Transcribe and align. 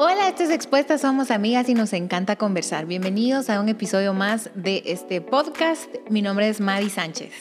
Hola, 0.00 0.28
esto 0.28 0.44
es 0.44 0.50
Expuesta, 0.50 0.96
somos 0.96 1.32
amigas 1.32 1.68
y 1.68 1.74
nos 1.74 1.92
encanta 1.92 2.36
conversar. 2.36 2.86
Bienvenidos 2.86 3.50
a 3.50 3.60
un 3.60 3.68
episodio 3.68 4.14
más 4.14 4.48
de 4.54 4.84
este 4.86 5.20
podcast. 5.20 5.92
Mi 6.08 6.22
nombre 6.22 6.48
es 6.48 6.60
Madi 6.60 6.88
Sánchez. 6.88 7.32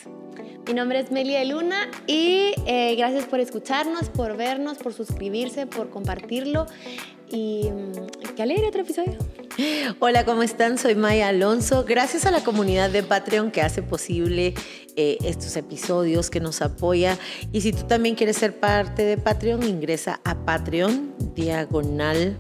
Mi 0.66 0.74
nombre 0.74 1.00
es 1.00 1.12
Melia 1.12 1.38
de 1.38 1.46
Luna 1.46 1.92
y 2.08 2.56
eh, 2.66 2.96
gracias 2.98 3.26
por 3.26 3.40
escucharnos, 3.40 4.10
por 4.10 4.38
vernos, 4.38 4.80
por 4.80 4.92
suscribirse, 4.96 5.68
por 5.68 5.92
compartirlo. 5.92 6.66
Y 7.30 7.70
mm, 7.70 8.34
qué 8.36 8.42
alegre 8.42 8.68
otro 8.70 8.82
episodio. 8.82 9.20
Hola, 10.00 10.24
¿cómo 10.24 10.44
están? 10.44 10.78
Soy 10.78 10.94
Maya 10.94 11.30
Alonso. 11.30 11.84
Gracias 11.84 12.28
a 12.28 12.32
la 12.32 12.44
comunidad 12.44 12.92
de 12.92 13.02
Patreon 13.02 13.50
que 13.50 13.64
hace 13.64 13.82
posible 13.82 14.54
eh, 14.96 15.18
estos 15.24 15.56
episodios, 15.56 16.30
que 16.30 16.40
nos 16.40 16.62
apoya. 16.62 17.18
Y 17.52 17.62
si 17.62 17.72
tú 17.74 17.88
también 17.88 18.14
quieres 18.14 18.38
ser 18.38 18.60
parte 18.60 19.04
de 19.04 19.18
Patreon, 19.18 19.64
ingresa 19.64 20.20
a 20.24 20.46
Patreon, 20.46 21.16
diagonal 21.34 22.38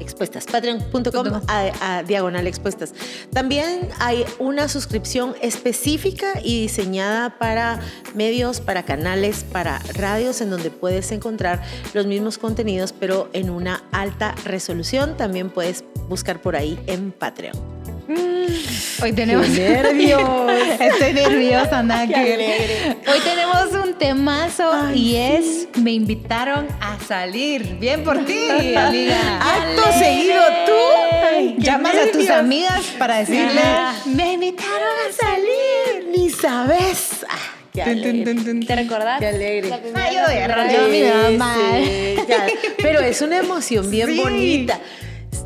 expuestas, 0.00 0.46
patreon.com 0.46 1.40
a, 1.48 2.02
diagonal 2.06 2.46
expuestas. 2.46 2.94
También 3.32 3.88
hay 3.98 4.24
una 4.38 4.68
suscripción 4.68 5.34
específica 5.40 6.40
y 6.42 6.62
diseñada 6.62 7.38
para 7.38 7.80
medios, 8.14 8.60
para 8.60 8.84
canales, 8.84 9.44
para 9.44 9.78
radios, 9.94 10.40
en 10.40 10.50
donde 10.50 10.70
puedes 10.70 11.10
encontrar 11.12 11.62
los 11.92 12.06
mismos 12.06 12.38
contenidos, 12.38 12.92
pero 12.92 13.28
en 13.32 13.50
una 13.50 13.82
alta 13.92 14.34
resolución. 14.44 15.16
También 15.16 15.50
puedes 15.50 15.84
buscar 16.08 16.40
por 16.40 16.56
ahí 16.56 16.78
en 16.86 17.12
Patreon. 17.12 17.73
Hoy 18.06 19.12
tenemos. 19.12 19.48
nervios! 19.48 20.20
Estoy 20.80 21.12
nerviosa, 21.14 21.82
Naki. 21.82 22.12
Hoy 22.14 23.20
tenemos 23.24 23.72
un 23.72 23.94
temazo 23.94 24.92
y 24.94 25.16
es: 25.16 25.68
Me 25.80 25.92
invitaron 25.92 26.66
a 26.80 26.98
salir. 27.00 27.76
Bien 27.78 28.04
por 28.04 28.24
ti, 28.24 28.48
amiga. 28.76 29.40
Acto 29.40 29.98
seguido, 29.98 30.42
tú 30.66 31.54
llamas 31.58 31.94
a 31.96 32.12
tus 32.12 32.28
amigas 32.28 32.84
para 32.98 33.18
decirle: 33.18 33.62
Me 34.06 34.34
invitaron 34.34 34.94
a 35.08 35.12
salir. 35.12 36.08
Ni 36.10 36.28
sabes. 36.30 37.24
Ah, 37.28 37.38
qué 37.72 37.82
alegre. 37.82 38.34
¿Te 38.66 38.76
recordás? 38.76 39.18
Qué 39.18 39.28
alegre. 39.28 39.72
Ay, 39.94 40.16
yo 40.16 40.26
de 40.26 40.88
mi 40.90 41.38
mamá. 41.38 41.56
Pero 42.78 43.00
es 43.00 43.22
una 43.22 43.38
emoción 43.38 43.90
bien 43.90 44.16
bonita 44.16 44.78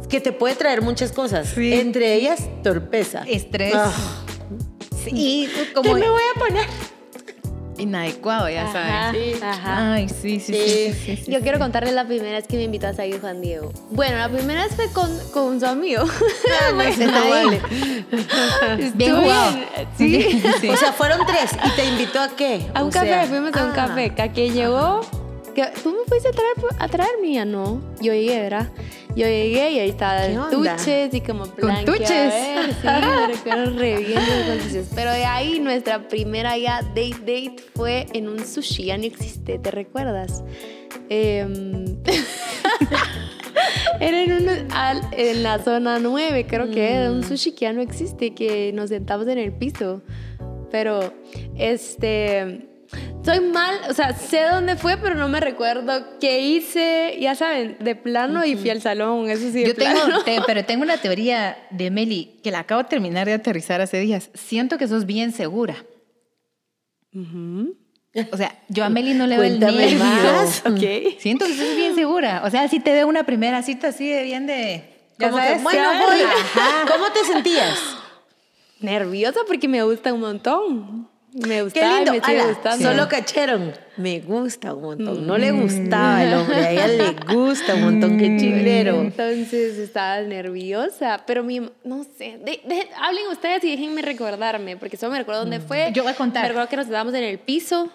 que 0.09 0.21
te 0.21 0.33
puede 0.33 0.55
traer 0.55 0.83
muchas 0.83 1.13
cosas. 1.13 1.57
Entre 1.57 2.15
ellas, 2.15 2.49
torpeza. 2.63 3.25
Estrés. 3.27 3.75
Ah. 3.75 3.93
Y 5.07 5.49
como... 5.75 5.95
¿Qué 5.95 6.01
me 6.01 6.11
voy 6.11 6.23
a 6.35 6.39
poner? 6.39 6.67
Inadecuado, 7.79 8.49
ya 8.49 8.71
sabes. 8.73 9.35
Sí. 9.37 9.41
Ajá. 9.43 9.93
Ay, 9.95 10.09
sí 10.09 10.41
sí, 10.41 10.93
sí 10.93 11.31
Yo 11.31 11.41
quiero 11.41 11.61
contarles 11.61 11.95
la 11.95 12.05
primera 12.05 12.33
vez 12.33 12.47
que 12.49 12.57
me 12.57 12.65
invitó 12.65 12.89
a 12.89 12.93
salir 12.93 13.21
Juan 13.21 13.41
Diego. 13.41 13.73
Bueno, 13.91 14.19
la 14.19 14.29
primera 14.29 14.65
vez 14.65 14.75
fue 14.75 14.91
con, 14.93 15.17
con 15.33 15.61
su 15.61 15.67
amigo. 15.67 16.05
No, 16.05 16.73
no 16.73 17.31
vale. 17.31 17.61
Bien 18.95 19.17
jugado. 19.17 19.57
Sí. 19.97 20.43
O 20.69 20.77
sea, 20.77 20.93
fueron 20.93 21.21
tres. 21.25 21.51
¿Y 21.65 21.71
te 21.77 21.85
invitó 21.85 22.21
a 22.21 22.29
qué? 22.31 22.67
A 22.75 22.83
un 22.83 22.91
café, 22.91 23.27
fuimos 23.29 23.55
a 23.55 23.65
un 23.65 23.71
ah. 23.71 23.75
café. 23.75 24.13
Que 24.33 24.51
llegó 24.51 25.01
tú 25.83 25.91
me 25.91 26.05
fuiste 26.07 26.29
a 26.29 26.33
traer, 26.33 26.55
a 26.79 26.89
traer 26.89 27.19
mía, 27.21 27.45
no. 27.45 27.81
Yo 28.01 28.13
llegué, 28.13 28.41
¿verdad? 28.41 28.69
Yo 29.11 29.27
llegué 29.27 29.73
y 29.73 29.79
ahí 29.81 29.89
estaba 29.89 30.51
tuches 30.51 31.13
y 31.13 31.21
como 31.21 31.47
plan. 31.47 31.85
¿Con 31.85 31.95
tuches? 31.95 32.35
Sí, 32.35 32.87
me 32.87 33.27
recuerdo 33.27 33.79
re 33.79 33.99
bien 33.99 34.21
Pero 34.95 35.11
de 35.13 35.25
ahí 35.25 35.59
nuestra 35.61 36.07
primera 36.07 36.57
ya 36.57 36.83
date 36.83 37.17
date 37.21 37.57
fue 37.75 38.07
en 38.13 38.29
un 38.29 38.45
sushi, 38.45 38.85
ya 38.85 38.99
no 38.99 39.05
existe, 39.05 39.59
¿te 39.59 39.71
recuerdas? 39.71 40.45
Em, 41.09 41.97
era 44.01 44.23
en, 44.23 44.49
en 45.13 45.43
la 45.43 45.59
zona 45.59 45.99
9, 45.99 46.47
creo 46.47 46.71
que 46.71 46.93
era 46.93 47.11
un 47.11 47.21
mm. 47.21 47.25
sushi 47.25 47.53
que 47.53 47.61
ya 47.63 47.73
no 47.73 47.81
existe, 47.81 48.35
que 48.35 48.73
nos 48.73 48.91
sentamos 48.91 49.27
en 49.27 49.39
el 49.39 49.53
piso. 49.53 50.03
Pero, 50.71 51.15
este, 51.57 52.69
soy 53.25 53.41
mal, 53.41 53.81
o 53.89 53.95
sea, 53.95 54.15
sé 54.15 54.43
dónde 54.45 54.77
fue, 54.77 54.97
pero 54.97 55.15
no 55.15 55.29
me 55.29 55.41
recuerdo 55.41 56.19
qué 56.19 56.41
hice, 56.41 57.17
ya 57.21 57.35
saben, 57.35 57.77
de 57.81 57.95
plano 57.95 58.45
y 58.45 58.57
fui 58.57 58.71
al 58.71 58.81
salón, 58.81 59.29
eso 59.29 59.51
sí. 59.51 59.63
De 59.63 59.69
Yo 59.69 59.75
tengo, 59.75 60.01
pero 60.47 60.65
tengo 60.65 60.83
una 60.83 60.97
teoría 61.01 61.57
de 61.71 61.91
Meli 61.91 62.41
que 62.43 62.51
la 62.51 62.61
acabo 62.61 62.83
de 62.83 62.89
terminar 62.89 63.27
de 63.27 63.35
aterrizar 63.35 63.81
hace 63.81 63.99
días. 64.01 64.31
Siento 64.35 64.79
que 64.79 64.89
sos 64.89 65.07
bien 65.07 65.33
segura. 65.33 65.77
O 68.33 68.37
sea, 68.37 68.59
yo 68.69 68.85
a 68.85 68.89
Meli 68.89 69.15
no 69.15 69.27
le 69.27 69.37
veo 69.37 69.45
el 69.45 69.61
nervio. 69.61 69.99
Más. 69.99 70.63
Okay. 70.65 71.17
Siento 71.21 71.47
que 71.47 71.55
sos 71.55 71.77
bien 71.77 71.95
segura. 71.95 72.43
O 72.45 72.51
sea, 72.51 72.69
si 72.69 72.81
te 72.81 72.93
veo 72.93 73.07
una 73.07 73.25
primera 73.25 73.63
cita 73.63 73.89
así 73.89 74.09
de 74.09 74.23
bien 74.23 74.47
de... 74.47 74.95
Como 75.19 75.37
que, 75.37 75.59
bueno, 75.63 75.89
voy. 75.99 76.21
¿Cómo 76.91 77.11
te 77.13 77.25
sentías? 77.25 77.79
Nerviosa 78.81 79.41
porque 79.47 79.67
me 79.67 79.83
gusta 79.83 80.13
un 80.13 80.21
montón. 80.21 81.18
Me 81.33 81.63
gustaba 81.63 81.89
Qué 81.89 81.97
lindo. 81.97 82.13
me 82.13 82.21
sigue 82.21 82.49
gustando. 82.49 82.91
Solo 82.91 83.09
cacharon. 83.09 83.73
Me 83.97 84.21
gusta 84.21 84.75
un 84.75 84.83
montón. 84.83 85.27
No 85.27 85.37
le 85.37 85.51
gustaba 85.51 86.25
el 86.25 86.35
hombre, 86.35 86.57
a 86.57 86.71
ella 86.73 86.87
le 86.89 87.17
gusta 87.35 87.75
un 87.75 87.83
montón. 87.83 88.19
Qué 88.19 88.37
chilero. 88.39 89.03
Entonces 89.03 89.79
estaba 89.79 90.21
nerviosa, 90.23 91.23
pero 91.27 91.45
mi, 91.45 91.61
no 91.85 92.05
sé. 92.17 92.41
hablen 93.01 93.27
ustedes 93.31 93.63
y 93.65 93.71
déjenme 93.71 94.03
recordarme, 94.03 94.77
porque 94.77 94.97
solo 94.97 95.13
me 95.13 95.19
recuerdo 95.19 95.43
dónde 95.43 95.59
mm. 95.59 95.63
fue. 95.63 95.91
Yo 95.93 96.03
voy 96.03 96.13
a 96.13 96.17
contar. 96.17 96.43
Me 96.45 96.49
recuerdo 96.49 96.69
que 96.71 96.77
nos 96.77 96.87
estábamos 96.87 97.15
en 97.15 97.25
el 97.25 97.39
piso, 97.39 97.91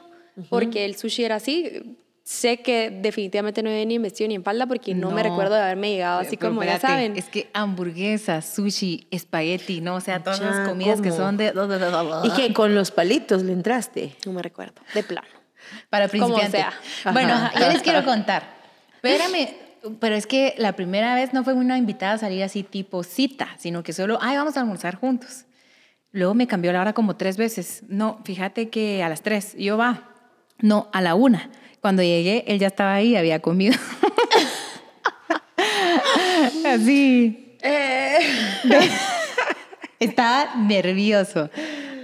porque 0.49 0.85
el 0.85 0.95
sushi 0.95 1.23
era 1.23 1.35
así 1.35 1.97
sé 2.23 2.61
que 2.61 2.89
definitivamente 2.89 3.61
no 3.61 3.69
he 3.69 3.85
ni 3.85 3.95
en 3.95 4.01
vestido 4.01 4.29
ni 4.29 4.35
en 4.35 4.43
falda 4.43 4.65
porque 4.65 4.95
no, 4.95 5.11
me 5.11 5.23
recuerdo 5.23 5.55
de 5.55 5.61
haberme 5.61 5.91
llegado 5.91 6.19
así 6.19 6.37
como 6.37 6.63
ya 6.63 6.79
saben. 6.79 7.17
Es 7.17 7.25
que 7.25 7.49
hamburguesa, 7.53 8.41
sushi, 8.41 9.07
espagueti, 9.11 9.81
¿no? 9.81 9.95
O 9.95 10.01
sea, 10.01 10.23
todas 10.23 10.39
las 10.39 10.67
comidas 10.67 11.01
que 11.01 11.11
son 11.11 11.37
de... 11.37 11.53
Y 12.23 12.31
que 12.31 12.53
con 12.53 12.73
los 12.75 12.91
palitos 12.91 13.43
le 13.43 13.53
entraste. 13.53 14.15
No 14.25 14.33
me 14.33 14.41
recuerdo, 14.41 14.81
de 14.93 15.03
plano. 15.03 15.27
Para 15.89 16.07
principiantes. 16.07 16.65
Bueno, 17.11 17.49
yo 17.59 17.67
les 17.69 17.81
quiero 17.81 18.03
contar. 18.05 18.43
Espérame, 18.95 19.49
pero 19.99 20.15
es 20.15 20.27
que 20.27 20.55
la 20.57 20.73
primera 20.73 21.15
vez 21.15 21.33
no 21.33 21.43
fue 21.43 21.53
una 21.53 21.77
invitada 21.77 22.13
a 22.13 22.17
salir 22.17 22.43
así 22.43 22.63
tipo 22.63 23.03
cita, 23.03 23.49
sino 23.57 23.83
que 23.83 23.91
solo, 23.91 24.17
ay, 24.21 24.37
vamos 24.37 24.55
a 24.55 24.61
almorzar 24.61 24.95
juntos. 24.95 25.45
Luego 26.11 26.33
me 26.35 26.47
cambió 26.47 26.71
la 26.71 26.79
hora 26.79 26.93
como 26.93 27.15
tres 27.15 27.37
veces. 27.37 27.83
No, 27.87 28.21
fíjate 28.23 28.69
que 28.69 29.03
a 29.03 29.09
las 29.09 29.23
tres, 29.23 29.55
yo 29.57 29.77
va. 29.77 30.09
No, 30.59 30.89
a 30.93 31.01
la 31.01 31.15
una. 31.15 31.49
Cuando 31.83 32.01
llegué, 32.01 32.45
él 32.47 32.59
ya 32.59 32.67
estaba 32.67 32.93
ahí 32.93 33.17
había 33.17 33.41
comido. 33.41 33.75
Así. 36.65 37.57
Eh. 37.61 38.19
estaba 39.99 40.55
nervioso. 40.55 41.49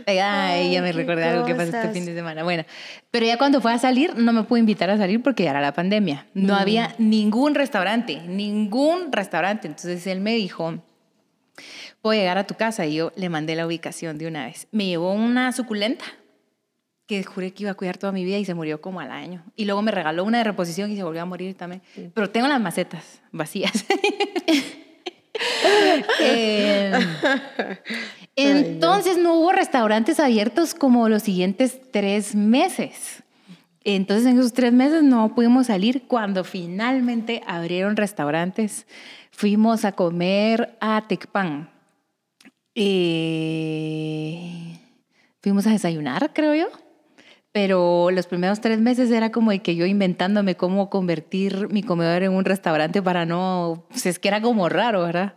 Ay, 0.05 0.73
ya 0.73 0.81
me 0.81 0.91
recordé 0.91 1.23
algo 1.23 1.45
que 1.45 1.55
pasó 1.55 1.77
este 1.77 1.93
fin 1.93 2.05
de 2.05 2.13
semana. 2.13 2.43
Bueno, 2.43 2.65
pero 3.09 3.25
ya 3.25 3.37
cuando 3.37 3.61
fue 3.61 3.71
a 3.71 3.79
salir, 3.79 4.17
no 4.17 4.33
me 4.33 4.43
pude 4.43 4.59
invitar 4.59 4.89
a 4.89 4.97
salir 4.97 5.23
porque 5.23 5.43
ya 5.43 5.51
era 5.51 5.61
la 5.61 5.73
pandemia. 5.73 6.25
No 6.33 6.55
mm. 6.55 6.57
había 6.57 6.95
ningún 6.97 7.55
restaurante, 7.55 8.21
ningún 8.27 9.13
restaurante. 9.13 9.67
Entonces 9.67 10.05
él 10.07 10.19
me 10.19 10.35
dijo, 10.35 10.83
puedo 12.01 12.19
llegar 12.19 12.37
a 12.37 12.45
tu 12.45 12.55
casa. 12.55 12.85
Y 12.85 12.95
yo 12.95 13.13
le 13.15 13.29
mandé 13.29 13.55
la 13.55 13.65
ubicación 13.65 14.17
de 14.17 14.27
una 14.27 14.45
vez. 14.45 14.67
Me 14.73 14.87
llevó 14.87 15.13
una 15.13 15.53
suculenta 15.53 16.03
que 17.09 17.23
juré 17.23 17.51
que 17.51 17.63
iba 17.63 17.71
a 17.71 17.73
cuidar 17.73 17.97
toda 17.97 18.11
mi 18.11 18.23
vida 18.23 18.37
y 18.37 18.45
se 18.45 18.53
murió 18.53 18.81
como 18.81 18.99
al 18.99 19.09
año. 19.09 19.43
Y 19.55 19.65
luego 19.65 19.81
me 19.81 19.89
regaló 19.89 20.23
una 20.23 20.37
de 20.37 20.43
reposición 20.43 20.91
y 20.91 20.95
se 20.95 21.01
volvió 21.01 21.23
a 21.23 21.25
morir 21.25 21.55
también. 21.55 21.81
Pero 22.13 22.29
tengo 22.29 22.47
las 22.47 22.61
macetas 22.61 23.23
vacías. 23.31 23.73
Eh, 26.21 26.91
entonces 28.35 29.17
no. 29.17 29.35
hubo 29.35 29.53
restaurantes 29.53 30.19
abiertos 30.19 30.73
como 30.73 31.07
los 31.07 31.23
siguientes 31.23 31.79
tres 31.91 32.35
meses. 32.35 33.23
Entonces 33.85 34.27
en 34.27 34.37
esos 34.37 34.51
tres 34.51 34.73
meses 34.73 35.01
no 35.01 35.33
pudimos 35.33 35.67
salir. 35.67 36.03
Cuando 36.07 36.43
finalmente 36.43 37.41
abrieron 37.47 37.95
restaurantes, 37.95 38.85
fuimos 39.31 39.85
a 39.85 39.93
comer 39.93 40.77
a 40.81 41.07
Tecpan. 41.07 41.69
Eh, 42.75 43.59
fuimos 45.41 45.65
a 45.65 45.71
desayunar, 45.71 46.33
creo 46.33 46.53
yo 46.53 46.67
pero 47.51 48.11
los 48.11 48.27
primeros 48.27 48.61
tres 48.61 48.79
meses 48.79 49.09
era 49.11 49.31
como 49.31 49.51
de 49.51 49.59
que 49.59 49.75
yo 49.75 49.85
inventándome 49.85 50.55
cómo 50.55 50.89
convertir 50.89 51.69
mi 51.69 51.81
comedor 51.81 52.23
en 52.23 52.33
un 52.33 52.45
restaurante 52.45 53.01
para 53.01 53.25
no, 53.25 53.85
pues 53.89 54.05
es 54.05 54.19
que 54.19 54.27
era 54.27 54.41
como 54.41 54.69
raro, 54.69 55.03
¿verdad? 55.03 55.33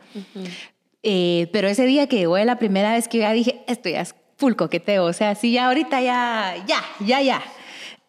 Eh, 1.03 1.49
pero 1.53 1.69
ese 1.69 1.87
día 1.87 2.07
que 2.09 2.19
llegó 2.19 2.37
la 2.39 2.59
primera 2.59 2.93
vez 2.93 3.09
que 3.09 3.19
ya 3.19 3.33
dije, 3.33 3.65
esto 3.67 3.89
ya 3.89 4.03
es 4.03 4.15
full 4.37 4.55
coqueteo, 4.55 5.05
o 5.05 5.13
sea, 5.13 5.35
sí, 5.35 5.53
ya 5.53 5.69
ahorita 5.69 6.01
ya, 6.01 6.55
ya, 6.67 6.83
ya, 7.05 7.23
ya. 7.23 7.43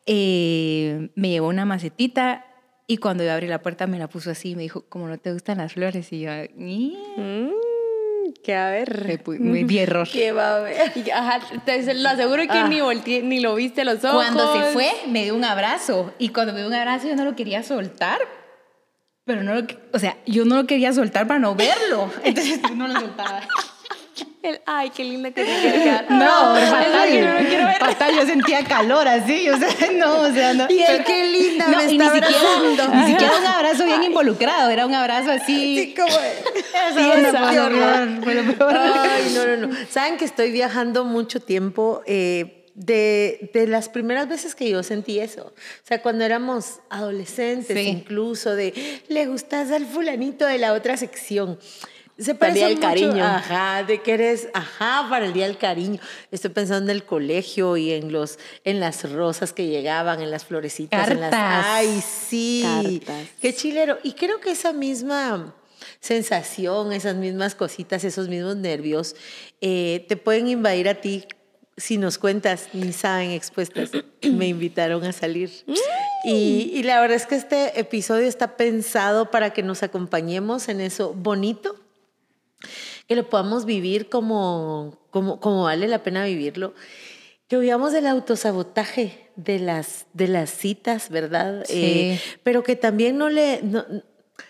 Eh, 0.05 1.09
me 1.15 1.29
llevó 1.29 1.47
una 1.47 1.63
macetita 1.63 2.45
y 2.87 2.97
cuando 2.97 3.23
yo 3.23 3.31
abrí 3.31 3.47
la 3.47 3.61
puerta 3.61 3.87
me 3.87 3.99
la 3.99 4.09
puso 4.09 4.31
así 4.31 4.51
y 4.51 4.55
me 4.55 4.63
dijo, 4.63 4.85
como 4.89 5.07
no 5.07 5.17
te 5.17 5.31
gustan 5.31 5.59
las 5.59 5.73
flores, 5.73 6.11
y 6.11 6.21
yo, 6.21 6.31
que 8.43 8.55
a 8.55 8.69
ver. 8.69 9.21
Muy 9.39 9.63
bien 9.63 9.83
error. 9.83 10.07
¿Qué 10.11 10.31
va 10.31 10.57
a 10.57 10.59
ver? 10.61 10.91
Ajá, 11.13 11.39
te 11.65 11.93
lo 11.93 12.09
aseguro 12.09 12.43
que 12.43 12.49
ah. 12.51 12.67
ni, 12.67 12.81
ni 13.21 13.39
lo 13.39 13.55
viste 13.55 13.83
los 13.85 14.03
ojos. 14.03 14.23
Cuando 14.23 14.53
se 14.53 14.71
fue, 14.71 14.91
me 15.07 15.23
dio 15.23 15.35
un 15.35 15.43
abrazo. 15.43 16.13
Y 16.19 16.29
cuando 16.29 16.53
me 16.53 16.59
dio 16.59 16.67
un 16.67 16.73
abrazo, 16.73 17.07
yo 17.07 17.15
no 17.15 17.25
lo 17.25 17.35
quería 17.35 17.63
soltar. 17.63 18.19
Pero 19.25 19.43
no 19.43 19.53
lo, 19.53 19.67
que- 19.67 19.77
o 19.93 19.99
sea, 19.99 20.17
yo 20.25 20.45
no 20.45 20.55
lo 20.55 20.67
quería 20.67 20.93
soltar 20.93 21.27
para 21.27 21.39
no 21.39 21.55
verlo. 21.55 22.09
Entonces 22.23 22.59
no 22.75 22.87
lo 22.87 22.99
soltaba. 22.99 23.41
El, 24.43 24.59
ay, 24.65 24.89
qué 24.89 25.03
linda 25.05 25.31
que 25.31 25.43
se 25.45 25.61
quiere 25.61 25.83
quedar. 25.83 26.05
No, 26.11 26.55
es 26.57 26.69
fatal. 26.69 27.09
que 27.09 27.21
no 27.21 27.49
quiero 27.49 27.65
ver. 27.65 27.77
Fatal, 27.79 28.15
yo 28.15 28.25
sentía 28.25 28.63
calor 28.65 29.07
así, 29.07 29.49
o 29.49 29.57
sea, 29.57 29.69
no, 29.93 30.19
o 30.19 30.31
sea, 30.33 30.53
no. 30.53 30.67
Y 30.69 30.81
él, 30.83 31.03
qué 31.05 31.25
linda, 31.31 31.65
No, 31.67 31.77
me 31.77 31.85
está 31.85 31.91
ni 32.13 32.19
siquiera, 32.19 32.27
abrazando. 32.57 32.95
ni 32.95 33.05
siquiera 33.11 33.37
un 33.39 33.45
abrazo 33.47 33.85
bien 33.85 34.03
involucrado, 34.03 34.69
era 34.69 34.85
un 34.85 34.93
abrazo 34.93 35.31
así. 35.31 35.77
Sí, 35.79 35.95
como... 35.95 36.13
Ay, 38.03 39.31
no, 39.35 39.45
no, 39.57 39.67
no. 39.67 39.75
Saben 39.89 40.17
que 40.17 40.25
estoy 40.25 40.51
viajando 40.51 41.05
mucho 41.05 41.39
tiempo 41.39 42.01
eh, 42.05 42.65
de, 42.75 43.49
de 43.53 43.67
las 43.67 43.89
primeras 43.89 44.27
veces 44.27 44.55
que 44.55 44.69
yo 44.69 44.83
sentí 44.83 45.19
eso. 45.19 45.53
O 45.55 45.87
sea, 45.87 46.01
cuando 46.01 46.23
éramos 46.25 46.79
adolescentes, 46.89 47.77
Sí. 47.77 47.87
incluso 47.87 48.55
de 48.55 48.73
le 49.07 49.25
gustas 49.27 49.71
al 49.71 49.85
fulanito 49.85 50.45
de 50.45 50.57
la 50.57 50.73
otra 50.73 50.97
sección. 50.97 51.59
Se 52.17 52.35
Para 52.35 52.51
el 52.51 52.55
día 52.55 52.67
del 52.67 52.79
cariño. 52.79 53.23
Ajá, 53.23 53.83
de 53.83 54.01
que 54.01 54.13
eres, 54.13 54.47
ajá, 54.53 55.07
para 55.09 55.25
el 55.25 55.33
día 55.33 55.47
del 55.47 55.57
cariño. 55.57 55.99
Estoy 56.31 56.51
pensando 56.51 56.91
en 56.91 56.95
el 56.95 57.05
colegio 57.05 57.75
y 57.75 57.91
en 57.91 58.11
los, 58.11 58.37
en 58.63 58.79
las 58.79 59.11
rosas 59.11 59.51
que 59.51 59.67
llegaban, 59.67 60.21
en 60.21 60.29
las 60.29 60.45
florecitas, 60.45 61.09
en 61.09 61.19
las, 61.19 61.31
Cartas. 61.31 61.65
ay, 61.67 62.01
sí, 62.01 63.01
Cartas. 63.05 63.27
qué 63.41 63.55
chilero. 63.55 63.97
Y 64.03 64.13
creo 64.13 64.39
que 64.39 64.51
esa 64.51 64.73
misma 64.73 65.55
sensación, 65.99 66.93
esas 66.93 67.15
mismas 67.15 67.55
cositas, 67.55 68.03
esos 68.03 68.29
mismos 68.29 68.57
nervios, 68.57 69.15
eh, 69.61 70.05
te 70.07 70.15
pueden 70.15 70.47
invadir 70.47 70.89
a 70.89 71.01
ti 71.01 71.25
si 71.77 71.97
nos 71.97 72.19
cuentas, 72.19 72.69
ni 72.73 72.93
saben 72.93 73.31
expuestas. 73.31 73.89
Me 74.21 74.47
invitaron 74.47 75.03
a 75.03 75.11
salir. 75.11 75.49
Y, 76.25 76.71
y 76.75 76.83
la 76.83 77.01
verdad 77.01 77.17
es 77.17 77.25
que 77.25 77.35
este 77.35 77.79
episodio 77.79 78.27
está 78.27 78.55
pensado 78.55 79.31
para 79.31 79.51
que 79.51 79.63
nos 79.63 79.81
acompañemos 79.81 80.69
en 80.69 80.79
eso 80.81 81.13
bonito, 81.13 81.82
que 83.07 83.15
lo 83.15 83.29
podamos 83.29 83.65
vivir 83.65 84.09
como, 84.09 84.99
como, 85.11 85.39
como 85.39 85.63
vale 85.63 85.87
la 85.87 86.03
pena 86.03 86.25
vivirlo. 86.25 86.73
Que 87.47 87.57
huyamos 87.57 87.91
del 87.91 88.07
autosabotaje 88.07 89.29
de 89.35 89.59
las, 89.59 90.05
de 90.13 90.27
las 90.27 90.49
citas, 90.49 91.09
¿verdad? 91.09 91.63
Sí. 91.67 91.73
Eh, 91.83 92.21
pero 92.43 92.63
que 92.63 92.75
también 92.75 93.17
no 93.17 93.29
le... 93.29 93.61
no- 93.61 93.85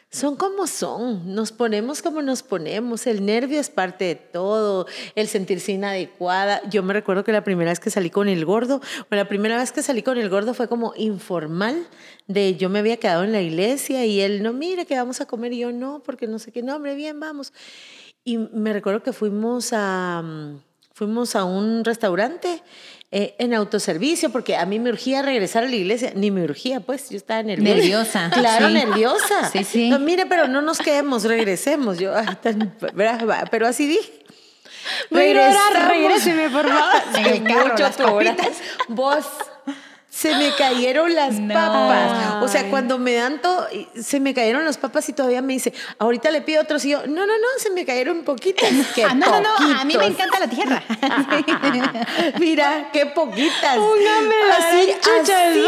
son 0.10 0.36
como 0.36 0.68
son, 0.68 1.33
nos 1.33 1.51
ponemos 1.51 2.04
como 2.04 2.21
nos 2.21 2.44
ponemos, 2.44 3.07
el 3.07 3.25
nervio 3.25 3.60
es 3.60 3.71
parte 3.71 4.06
de 4.06 4.13
todo, 4.13 4.86
el 5.16 5.27
sentirse 5.27 5.71
inadecuada. 5.71 6.62
Yo 6.69 6.83
me 6.83 6.94
recuerdo 6.94 7.24
que 7.24 7.31
la 7.31 7.44
primera 7.44 7.71
vez 7.71 7.80
que 7.80 7.89
salí 7.89 8.12
con 8.12 8.30
el 8.30 8.45
gordo, 8.45 8.80
o 9.09 9.16
la 9.16 9.27
primera 9.27 9.57
vez 9.57 9.71
que 9.71 9.81
salí 9.81 10.04
con 10.04 10.19
el 10.19 10.30
gordo 10.30 10.54
fue 10.54 10.68
como 10.68 10.94
informal, 10.98 11.88
de 12.27 12.56
yo 12.57 12.69
me 12.69 12.77
había 12.77 12.98
quedado 12.98 13.24
en 13.24 13.31
la 13.31 13.42
iglesia 13.42 14.06
y 14.06 14.21
él, 14.21 14.44
no, 14.44 14.54
mire 14.54 14.86
que 14.86 14.95
vamos 14.95 15.19
a 15.19 15.25
comer, 15.25 15.51
y 15.51 15.57
yo 15.59 15.71
no, 15.71 16.04
porque 16.04 16.27
no 16.27 16.38
sé 16.38 16.51
qué, 16.51 16.62
no, 16.62 16.75
hombre, 16.75 16.94
bien, 16.94 17.19
vamos. 17.19 17.51
Y 18.24 18.38
me 18.38 18.74
recuerdo 18.74 19.04
que 19.04 19.14
fuimos 19.14 19.72
a, 19.74 20.22
mm, 20.24 20.62
fuimos 20.94 21.36
a 21.36 21.44
un 21.44 21.84
restaurante 21.84 22.62
eh, 23.12 23.36
en 23.38 23.54
autoservicio, 23.54 24.31
porque 24.31 24.56
a 24.56 24.66
mí 24.66 24.80
me 24.80 24.90
urgía 24.90 25.22
regresar 25.22 25.64
a 25.66 25.68
la 25.68 25.75
iglesia. 25.75 26.14
Ni 26.16 26.31
me 26.31 26.44
urgía, 26.44 26.80
pues, 26.80 27.10
yo 27.10 27.18
estaba 27.18 27.44
nerviosa. 27.44 27.75
Nerviosa, 27.75 28.30
Claro, 28.34 28.68
sí. 28.68 28.74
nerviosa. 28.74 29.50
Sí, 29.52 29.64
sí. 29.64 29.90
No, 29.90 30.00
mire, 30.00 30.25
pero 30.25 30.48
no 30.48 30.62
nos 30.62 30.80
quedemos, 30.80 31.24
regresemos. 31.24 32.00
Yo, 32.00 32.16
ah, 32.16 32.40
tan 32.42 32.75
pero 33.52 33.68
así 33.68 33.88
dije. 33.88 34.24
Regresamos. 35.12 35.88
regréseme, 35.88 36.50
por 36.50 36.68
favor. 36.68 37.42
Mucho 37.69 37.92
tu. 37.92 38.94
Vos, 38.94 39.26
se 40.13 40.36
me 40.36 40.54
cayeron 40.56 41.15
las 41.15 41.33
No. 41.39 41.54
papas. 41.54 42.44
O 42.44 42.48
sea, 42.48 42.69
cuando 42.69 43.00
me 43.00 43.15
dan 43.15 43.42
todo, 43.42 43.68
se 44.00 44.19
me 44.19 44.33
cayeron 44.33 44.63
las 44.63 44.77
papas 44.77 45.10
y 45.10 45.13
todavía 45.13 45.42
me 45.42 45.54
dice, 45.54 45.74
ahorita 45.98 46.30
le 46.30 46.42
pido 46.42 46.62
otros. 46.62 46.86
Y 46.86 46.89
yo, 46.92 47.07
no, 47.07 47.25
no, 47.25 47.33
no, 47.38 47.48
se 47.57 47.71
me 47.71 47.83
cayeron 47.83 48.24
poquitas. 48.24 48.69
Qué 48.94 49.04
Ah, 49.10 49.15
no, 49.15 49.42
no, 49.42 49.42
no, 49.42 49.80
a 49.80 49.83
mí 49.83 49.98
me 49.98 50.06
encanta 50.06 50.39
la 50.39 50.48
tierra. 50.48 50.83
Mira, 52.39 52.89
qué 52.94 53.07
poquitas. 53.07 53.77
La 53.77 54.57
así, 54.57 54.92
así, 54.92 55.65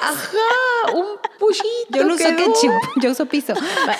ajá, 0.00 0.92
un 0.94 1.06
puchito. 1.38 1.64
Yo 1.90 2.04
no 2.04 2.14
uso 2.14 2.28
ketchup, 2.36 2.72
yo 2.96 3.10
uso 3.10 3.26
piso. 3.26 3.54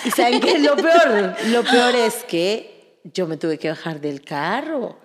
¿Y 0.05 0.11
saben 0.11 0.39
qué 0.39 0.53
es 0.53 0.61
lo 0.61 0.75
peor? 0.77 1.35
Lo 1.47 1.63
peor 1.63 1.95
es 1.95 2.23
que 2.23 2.97
yo 3.03 3.27
me 3.27 3.35
tuve 3.35 3.57
que 3.57 3.69
bajar 3.69 3.99
del 3.99 4.21
carro. 4.21 5.00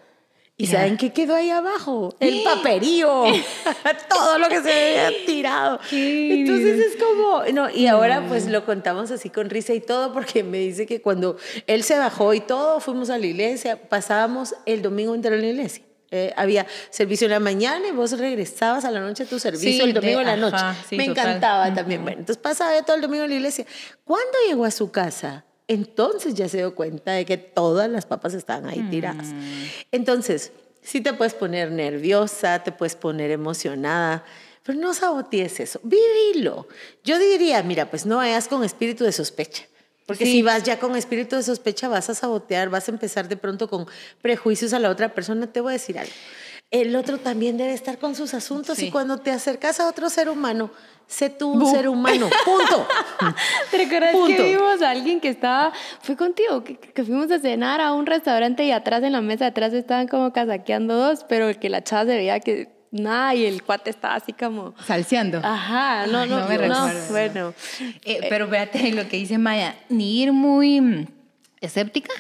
¿Y 0.58 0.66
Ya. 0.66 0.78
saben 0.78 0.96
qué 0.96 1.12
quedó 1.12 1.34
ahí 1.34 1.50
abajo? 1.50 2.14
El 2.18 2.42
paperío. 2.42 3.24
Todo 4.08 4.38
lo 4.38 4.48
que 4.48 4.62
se 4.62 5.00
había 5.00 5.26
tirado. 5.26 5.78
¿Qué 5.90 6.40
Entonces 6.40 6.78
es 6.78 6.96
como... 7.02 7.42
No, 7.52 7.68
y 7.68 7.86
ahora 7.86 8.24
pues 8.26 8.46
lo 8.46 8.64
contamos 8.64 9.10
así 9.10 9.28
con 9.28 9.50
risa 9.50 9.74
y 9.74 9.80
todo 9.80 10.12
porque 10.14 10.42
me 10.42 10.58
dice 10.58 10.86
que 10.86 11.02
cuando 11.02 11.36
él 11.66 11.82
se 11.82 11.98
bajó 11.98 12.32
y 12.32 12.40
todo, 12.40 12.80
fuimos 12.80 13.10
a 13.10 13.18
la 13.18 13.26
iglesia, 13.26 13.88
pasábamos 13.88 14.54
el 14.64 14.80
domingo 14.80 15.14
entero 15.14 15.34
en 15.34 15.42
la 15.42 15.48
iglesia. 15.48 15.82
Eh, 16.12 16.32
había 16.36 16.66
servicio 16.90 17.26
en 17.26 17.32
la 17.32 17.40
mañana 17.40 17.88
y 17.88 17.90
vos 17.90 18.12
regresabas 18.18 18.84
a 18.84 18.90
la 18.92 19.00
noche 19.00 19.24
a 19.24 19.26
tu 19.26 19.38
servicio 19.40 19.72
Sí, 19.72 19.80
el 19.90 19.92
domingo 19.92 20.20
en 20.20 20.26
la 20.26 20.36
noche. 20.36 20.56
ajá, 20.56 20.76
sí, 20.88 20.96
me 20.96 21.06
total. 21.08 21.26
encantaba 21.26 21.74
también. 21.74 22.02
Bueno, 22.02 22.20
entonces 22.20 22.40
pasaba 22.40 22.80
todo 22.82 22.94
el 22.96 23.02
domingo 23.02 23.24
en 23.24 23.30
la 23.30 23.36
iglesia. 23.36 23.66
Cuando 24.04 24.32
llegó 24.48 24.64
a 24.64 24.70
su 24.70 24.90
casa, 24.92 25.44
entonces 25.68 26.34
ya 26.34 26.48
se 26.48 26.58
dio 26.58 26.74
cuenta 26.74 27.12
de 27.12 27.24
que 27.24 27.36
todas 27.36 27.90
las 27.90 28.06
papas 28.06 28.34
estaban 28.34 28.66
ahí 28.66 28.82
tiradas. 28.90 29.28
Entonces, 29.92 30.52
sí 30.82 31.00
te 31.00 31.12
puedes 31.12 31.34
poner 31.34 31.70
nerviosa, 31.72 32.62
te 32.62 32.72
puedes 32.72 32.94
poner 32.94 33.30
emocionada, 33.30 34.24
pero 34.62 34.78
no 34.78 34.94
sabotees 34.94 35.60
eso, 35.60 35.80
vivilo. 35.82 36.66
Yo 37.04 37.18
diría, 37.18 37.62
mira, 37.62 37.90
pues 37.90 38.06
no 38.06 38.16
vayas 38.16 38.48
con 38.48 38.64
espíritu 38.64 39.04
de 39.04 39.12
sospecha. 39.12 39.64
Porque 40.06 40.24
Sí. 40.24 40.32
si 40.32 40.42
vas 40.42 40.62
ya 40.62 40.78
con 40.78 40.94
espíritu 40.94 41.34
de 41.34 41.42
sospecha, 41.42 41.88
vas 41.88 42.08
a 42.10 42.14
sabotear, 42.14 42.68
vas 42.68 42.88
a 42.88 42.92
empezar 42.92 43.28
de 43.28 43.36
pronto 43.36 43.68
con 43.68 43.86
prejuicios 44.22 44.72
a 44.72 44.78
la 44.78 44.88
otra 44.90 45.12
persona. 45.14 45.48
Te 45.48 45.60
voy 45.60 45.70
a 45.70 45.72
decir 45.74 45.98
algo. 45.98 46.12
El 46.70 46.94
otro 46.94 47.18
también 47.18 47.56
debe 47.56 47.72
estar 47.74 47.98
con 47.98 48.14
sus 48.14 48.32
asuntos 48.34 48.78
Sí. 48.78 48.86
y 48.86 48.90
cuando 48.92 49.18
te 49.18 49.30
acercas 49.32 49.80
a 49.80 49.88
otro 49.88 50.08
ser 50.10 50.28
humano, 50.28 50.70
sé 51.06 51.30
tú 51.30 51.52
un 51.52 51.60
Bu. 51.60 51.70
ser 51.70 51.88
humano. 51.88 52.28
Punto. 52.44 52.86
¿Te 53.70 53.78
recuerdas 53.78 54.12
Punto. 54.12 54.36
que 54.36 54.42
vimos 54.42 54.82
a 54.82 54.90
alguien 54.90 55.20
que 55.20 55.28
estaba, 55.28 55.72
fue 56.02 56.16
contigo, 56.16 56.64
que, 56.64 56.76
que 56.76 57.04
fuimos 57.04 57.30
a 57.30 57.38
cenar 57.38 57.80
a 57.80 57.92
un 57.92 58.06
restaurante 58.06 58.64
y 58.64 58.70
atrás 58.72 59.02
en 59.02 59.12
la 59.12 59.20
mesa 59.20 59.44
de 59.44 59.50
atrás 59.50 59.72
estaban 59.72 60.08
como 60.08 60.32
casaqueando 60.32 60.96
dos, 60.96 61.24
pero 61.28 61.48
que 61.58 61.68
la 61.68 61.82
chava 61.82 62.02
se 62.04 62.16
veía 62.16 62.40
que 62.40 62.74
nada 62.90 63.34
y 63.34 63.44
el 63.44 63.62
cuate 63.62 63.90
estaba 63.90 64.14
así 64.14 64.32
como... 64.32 64.74
Salseando. 64.84 65.40
Ajá, 65.42 66.06
no, 66.06 66.20
Ay, 66.20 66.28
no, 66.30 66.40
no 66.40 66.48
me 66.48 66.58
no, 66.58 66.88
recuerdo. 66.88 67.10
bueno. 67.10 67.54
Eh, 68.04 68.26
pero 68.28 68.48
fíjate 68.48 68.92
lo 68.92 69.08
que 69.08 69.16
dice 69.16 69.38
Maya, 69.38 69.74
ni 69.88 70.22
ir 70.22 70.32
muy 70.32 70.80
mm, 70.80 71.06
escéptica. 71.60 72.12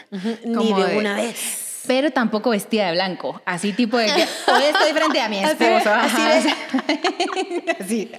Ni 0.44 0.54
como 0.54 0.78
de 0.84 0.98
una 0.98 1.16
vez. 1.16 1.65
Pero 1.86 2.10
tampoco 2.10 2.50
vestida 2.50 2.86
de 2.86 2.92
blanco. 2.92 3.40
Así 3.44 3.72
tipo 3.72 3.96
de 3.98 4.06
que 4.06 4.12
hoy 4.52 4.62
estoy 4.64 4.92
frente 4.92 5.20
a 5.20 5.28
mi 5.28 5.38
Así 5.44 5.64
esposo. 5.64 5.90
así 5.94 6.22
así. 7.80 8.10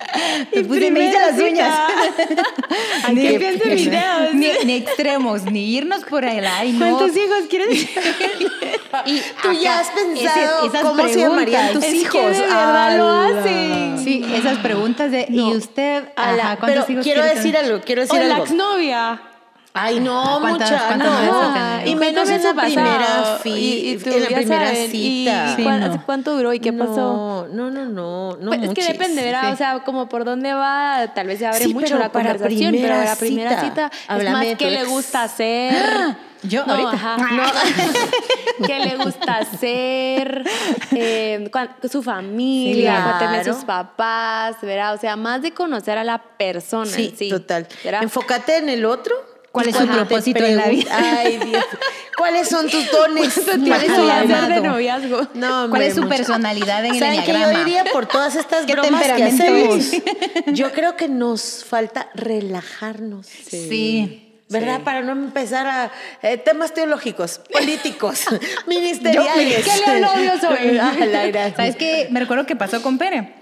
Me 0.53 0.61
puse- 0.63 0.67
me 0.67 0.77
primera 0.77 1.05
hice 1.09 1.19
las 1.19 1.39
uñas. 1.51 1.79
Ay, 3.05 3.15
Ni- 3.15 3.27
que 3.27 3.39
piense 3.39 3.69
videos. 3.75 4.33
Ni, 4.33 4.49
ni 4.65 4.73
extremos, 4.75 5.43
ni 5.43 5.75
irnos 5.75 6.03
por 6.05 6.23
el 6.25 6.45
ay, 6.45 6.71
no. 6.73 6.79
¿Cuántos 6.97 7.17
hijos 7.17 7.43
quieres? 7.49 7.87
Y 9.05 9.21
Tú 9.41 9.51
ya 9.53 9.79
has 9.79 9.87
pensado 9.89 10.59
ese- 10.65 10.67
esas 10.67 10.81
cómo 10.83 11.07
se 11.07 11.19
llamarían 11.19 11.73
tus. 11.73 11.83
Es 11.83 11.93
hijos. 11.93 12.11
que 12.13 12.29
de 12.29 12.39
verdad 12.41 12.97
lo 12.97 13.09
hacen. 13.09 13.99
Sí, 14.03 14.25
esas 14.33 14.57
preguntas 14.59 15.11
de, 15.11 15.27
No. 15.29 15.49
¿y 15.49 15.55
usted? 15.57 16.03
Ala, 16.15 16.43
Ajá, 16.43 16.57
¿cuántos 16.57 16.85
pero 16.85 16.91
hijos 16.93 17.03
quiero 17.03 17.23
decir 17.23 17.57
algo, 17.57 17.81
quiero 17.81 18.01
O 18.03 18.05
decir 18.05 18.19
la 18.23 18.35
algo. 18.35 18.45
exnovia. 18.45 19.21
Ay, 19.79 19.99
no, 19.99 20.37
¿Cuántas- 20.41 20.71
mucha, 20.71 20.95
no. 20.97 21.85
Y 21.85 21.95
menos 21.95 22.29
en 22.29 22.43
la 22.43 22.53
¿Cuántas 22.53 22.65
veces 22.65 22.77
ha 22.77 22.81
primera 22.83 23.39
fi- 23.41 23.49
Y- 23.49 23.89
y 23.89 23.91
en 24.09 24.21
la 24.23 24.27
primera 24.29 24.73
y 24.73 24.87
cita. 24.89 25.55
No. 25.87 26.03
¿Cuánto 26.05 26.35
duró 26.35 26.53
y 26.53 26.59
qué 26.59 26.73
pasó? 26.73 27.47
No, 27.51 27.69
no, 27.71 27.85
no, 27.85 28.37
no, 28.37 28.49
Pues 28.49 28.63
es 28.63 28.73
que 28.73 28.83
depende, 28.93 29.23
¿verdad? 29.23 29.43
sí. 29.47 29.53
O 29.53 29.57
sea, 29.57 29.79
como 29.83 30.09
por 30.09 30.25
dónde 30.25 30.53
va, 30.53 31.11
tal 31.13 31.27
vez 31.27 31.39
se 31.39 31.47
abre 31.47 31.59
Sí, 31.65 31.73
mucho 31.73 31.97
la 31.97 32.09
conversación, 32.09 32.75
pero 32.79 33.03
la 33.03 33.15
primera 33.15 33.61
cita, 33.61 33.89
cita, 33.89 34.15
es 34.17 34.31
más 34.31 34.45
qué 34.57 34.71
le 34.71 34.83
gusta 34.85 35.23
hacer. 35.23 35.75
Yo 36.43 36.63
No, 36.67 36.73
ahorita. 36.75 36.91
ajá, 36.91 37.17
no. 37.17 37.43
¿Qué 38.67 38.79
le 38.79 38.95
gusta 38.97 39.37
hacer? 39.37 40.43
Eh, 40.91 41.49
su 41.91 42.03
familia, 42.03 43.15
claro. 43.19 43.53
sus 43.53 43.63
papás, 43.65 44.55
¿verdad? 44.61 44.93
O 44.93 44.97
sea, 44.99 45.15
más 45.15 45.41
de 45.41 45.51
conocer 45.51 45.97
a 45.97 46.03
la 46.03 46.19
persona. 46.19 46.85
Sí, 46.91 47.07
en 47.11 47.17
sí, 47.17 47.29
total. 47.29 47.67
¿verdad? 47.83 48.03
Enfócate 48.03 48.57
en 48.57 48.69
el 48.69 48.85
otro. 48.85 49.15
¿Cuál 49.51 49.69
es 49.69 49.77
te 49.77 49.87
propósito 49.87 50.43
en 50.43 50.57
la 50.57 50.67
vida? 50.67 50.91
Ay, 50.93 51.37
Dios. 51.37 51.63
¿Cuáles 52.17 52.49
son 52.49 52.69
tus 52.69 52.91
dones? 52.91 53.41
¿Cuál 53.45 53.83
es 53.83 53.91
hacer 53.91 54.53
de 54.53 54.61
noviazgo. 54.61 55.27
No, 55.33 55.69
¿Cuál 55.69 55.83
es 55.83 55.95
su 55.95 56.07
personalidad 56.07 56.83
en 56.85 56.95
el 56.95 56.99
¿Saben 56.99 57.21
qué 57.21 57.27
yo 57.27 57.33
enneagrama? 57.33 57.63
diría 57.63 57.85
por 57.91 58.07
todas 58.07 58.35
estas 58.35 58.65
¿Qué 58.65 58.73
bromas 58.73 59.03
que 59.03 59.23
hacemos? 59.23 59.91
Yo 60.47 60.71
creo 60.71 60.95
que 60.95 61.07
nos 61.07 61.63
falta 61.63 62.09
relajarnos. 62.15 63.27
Sí. 63.27 64.23
¿Verdad? 64.49 64.81
Para 64.81 65.01
no 65.01 65.11
empezar 65.11 65.67
a 65.67 65.91
eh, 66.21 66.37
temas 66.37 66.73
teológicos, 66.73 67.41
políticos, 67.51 68.25
ministeriales. 68.67 69.65
¿Qué 69.85 69.91
le 69.91 69.99
novios 69.99 70.43
hoy? 70.43 70.77
¿Sabes 71.55 71.75
qué? 71.75 72.07
Me 72.11 72.21
recuerdo 72.21 72.45
que 72.45 72.55
pasó 72.55 72.81
con 72.81 72.97
Pere. 72.97 73.33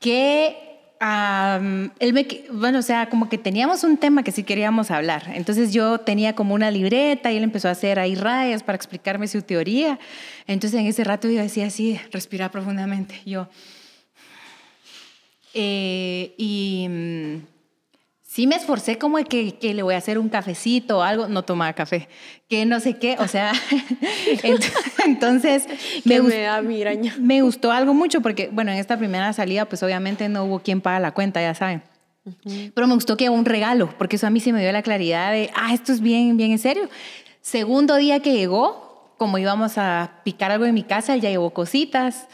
Que 0.00 0.65
am, 1.00 1.90
él 1.98 2.12
me, 2.12 2.26
bueno, 2.52 2.78
o 2.78 2.82
sea, 2.82 3.08
como 3.08 3.28
que 3.28 3.38
teníamos 3.38 3.84
un 3.84 3.96
tema 3.96 4.22
que 4.22 4.32
sí 4.32 4.42
queríamos 4.42 4.90
hablar. 4.90 5.24
Entonces 5.34 5.72
yo 5.72 5.98
tenía 5.98 6.34
como 6.34 6.54
una 6.54 6.70
libreta 6.70 7.32
y 7.32 7.36
él 7.36 7.44
empezó 7.44 7.68
a 7.68 7.72
hacer 7.72 7.98
ahí 7.98 8.14
rayas 8.14 8.62
para 8.62 8.76
explicarme 8.76 9.28
su 9.28 9.42
teoría. 9.42 9.98
Entonces 10.46 10.80
en 10.80 10.86
ese 10.86 11.04
rato 11.04 11.28
yo 11.28 11.40
decía 11.40 11.66
así, 11.66 12.00
respira 12.12 12.50
profundamente. 12.50 13.20
Yo, 13.24 13.48
eh, 15.58 16.34
y 16.36 16.86
mm, 16.88 17.55
sí 18.36 18.46
me 18.46 18.54
esforcé 18.56 18.98
como 18.98 19.16
que, 19.24 19.52
que 19.54 19.72
le 19.72 19.82
voy 19.82 19.94
a 19.94 19.96
hacer 19.96 20.18
un 20.18 20.28
cafecito 20.28 20.98
o 20.98 21.02
algo, 21.02 21.26
no 21.26 21.42
tomaba 21.42 21.72
café, 21.72 22.06
que 22.50 22.66
no 22.66 22.80
sé 22.80 22.98
qué, 22.98 23.16
o 23.18 23.26
sea, 23.28 23.52
ent- 24.42 24.70
entonces 25.06 25.66
Me, 26.04 26.20
me, 26.20 26.42
da 26.42 26.60
migraña. 26.60 27.14
me 27.18 27.40
gustó 27.40 27.72
algo 27.72 27.94
mucho 27.94 28.20
porque, 28.20 28.50
bueno, 28.52 28.70
en 28.72 28.76
esta 28.76 28.98
primera 28.98 29.32
salida, 29.32 29.64
pues 29.64 29.82
obviamente 29.82 30.28
no 30.28 30.44
hubo 30.44 30.58
quien 30.58 30.82
paga 30.82 31.00
la 31.00 31.12
cuenta, 31.12 31.40
ya 31.40 31.54
saben. 31.54 31.82
Pero 32.74 32.86
me 32.86 32.92
gustó 32.94 33.16
que 33.16 33.30
un 33.30 33.46
regalo, 33.46 33.88
porque 33.96 34.16
eso 34.16 34.26
a 34.26 34.30
mí 34.30 34.40
sí 34.40 34.52
me 34.52 34.60
dio 34.60 34.70
la 34.70 34.82
claridad 34.82 35.32
de, 35.32 35.48
ah, 35.54 35.72
esto 35.72 35.92
es 35.94 36.00
bien, 36.02 36.36
bien 36.36 36.50
en 36.52 36.58
serio. 36.58 36.90
Segundo 37.40 37.96
día 37.96 38.20
que 38.20 38.34
llegó, 38.34 39.14
como 39.16 39.38
íbamos 39.38 39.78
a 39.78 40.20
picar 40.24 40.50
algo 40.50 40.66
en 40.66 40.74
mi 40.74 40.82
casa, 40.82 41.14
él 41.14 41.22
ya 41.22 41.30
llevó 41.30 41.50
cositas. 41.54 42.28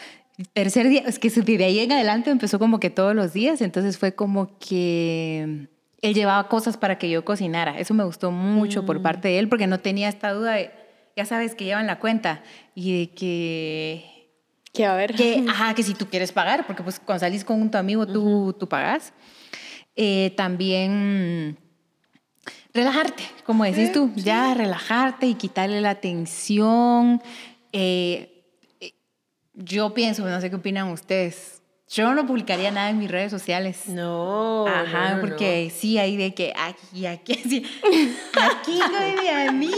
Tercer 0.52 0.88
día, 0.88 1.02
es 1.06 1.20
que 1.20 1.28
de 1.30 1.64
ahí 1.64 1.78
en 1.78 1.92
adelante 1.92 2.30
empezó 2.30 2.58
como 2.58 2.80
que 2.80 2.90
todos 2.90 3.14
los 3.14 3.32
días, 3.32 3.60
entonces 3.60 3.98
fue 3.98 4.14
como 4.16 4.58
que 4.58 5.68
él 6.02 6.14
llevaba 6.14 6.48
cosas 6.48 6.76
para 6.76 6.98
que 6.98 7.08
yo 7.08 7.24
cocinara. 7.24 7.78
Eso 7.78 7.94
me 7.94 8.04
gustó 8.04 8.32
mucho 8.32 8.84
por 8.84 9.00
parte 9.00 9.28
de 9.28 9.38
él, 9.38 9.48
porque 9.48 9.68
no 9.68 9.78
tenía 9.78 10.08
esta 10.08 10.32
duda 10.32 10.54
de, 10.54 10.72
ya 11.16 11.24
sabes, 11.24 11.54
que 11.54 11.64
llevan 11.64 11.86
la 11.86 12.00
cuenta 12.00 12.42
y 12.74 12.98
de 12.98 13.14
que 13.14 14.28
Que 14.74 14.84
a 14.84 14.94
ver. 14.96 15.14
que, 15.14 15.44
ajá, 15.48 15.74
que 15.74 15.84
si 15.84 15.94
tú 15.94 16.06
quieres 16.06 16.32
pagar, 16.32 16.66
porque 16.66 16.82
pues 16.82 16.98
cuando 16.98 17.20
salís 17.20 17.44
con 17.44 17.70
tu 17.70 17.78
amigo 17.78 18.06
tú, 18.06 18.54
tú 18.58 18.68
pagas. 18.68 19.12
Eh, 19.94 20.32
también 20.36 21.56
relajarte, 22.74 23.22
como 23.44 23.64
decís 23.64 23.92
tú, 23.92 24.10
ya 24.16 24.54
relajarte 24.54 25.26
y 25.26 25.34
quitarle 25.34 25.80
la 25.80 25.96
tensión. 25.96 27.22
Eh, 27.72 28.44
eh, 28.80 28.94
yo 29.54 29.94
pienso, 29.94 30.26
no 30.28 30.40
sé 30.40 30.50
qué 30.50 30.56
opinan 30.56 30.88
ustedes, 30.88 31.61
yo 31.94 32.14
no 32.14 32.26
publicaría 32.26 32.70
nada 32.70 32.88
en 32.90 32.98
mis 32.98 33.10
redes 33.10 33.30
sociales. 33.30 33.82
No. 33.86 34.66
Ajá, 34.66 35.10
no, 35.10 35.14
no, 35.16 35.20
porque 35.20 35.70
sí, 35.76 35.98
hay 35.98 36.16
de 36.16 36.32
que 36.34 36.52
aquí, 36.56 37.06
aquí, 37.06 37.32
así, 37.44 37.66
aquí 38.40 38.78
no 38.92 38.98
de 39.00 39.52
mí. 39.52 39.70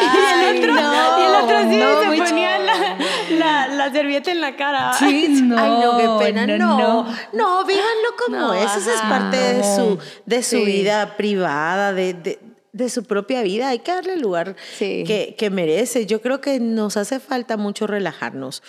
Ay, 0.00 0.08
y 0.42 0.44
el 0.44 0.58
otro, 0.58 0.74
no, 0.74 1.18
y 1.20 1.22
el 1.22 1.34
otro 1.44 1.70
sí 1.70 1.76
no, 1.76 2.00
se 2.00 2.06
mucho. 2.08 2.24
ponía 2.24 2.58
la, 2.58 2.98
la, 3.38 3.68
la 3.68 3.92
servilleta 3.92 4.30
en 4.32 4.40
la 4.40 4.56
cara. 4.56 4.92
Sí, 4.98 5.28
no. 5.42 5.56
Ay, 5.58 5.70
no, 5.84 6.18
qué 6.18 6.24
pena. 6.24 6.46
No, 6.46 6.78
no. 6.78 7.16
no, 7.32 7.64
vívanlo 7.64 8.08
como 8.24 8.36
No, 8.38 8.54
es. 8.54 8.64
Eso 8.76 8.90
es 8.90 8.98
ajá. 9.00 9.08
parte 9.08 9.36
de 9.36 9.62
su, 9.62 9.98
de 10.24 10.42
su 10.42 10.56
Sí. 10.56 10.64
vida 10.64 11.16
privada, 11.16 11.92
de, 11.92 12.14
de, 12.14 12.38
de 12.72 12.88
su 12.90 13.04
propia 13.04 13.42
vida. 13.42 13.68
Hay 13.68 13.78
que 13.80 13.92
darle 13.92 14.14
el 14.14 14.20
lugar 14.20 14.56
Sí. 14.78 15.04
que, 15.06 15.34
que 15.38 15.50
merece. 15.50 16.06
Yo 16.06 16.20
creo 16.22 16.40
que 16.40 16.58
nos 16.60 16.96
hace 16.96 17.20
falta 17.20 17.56
mucho 17.56 17.86
relajarnos. 17.86 18.62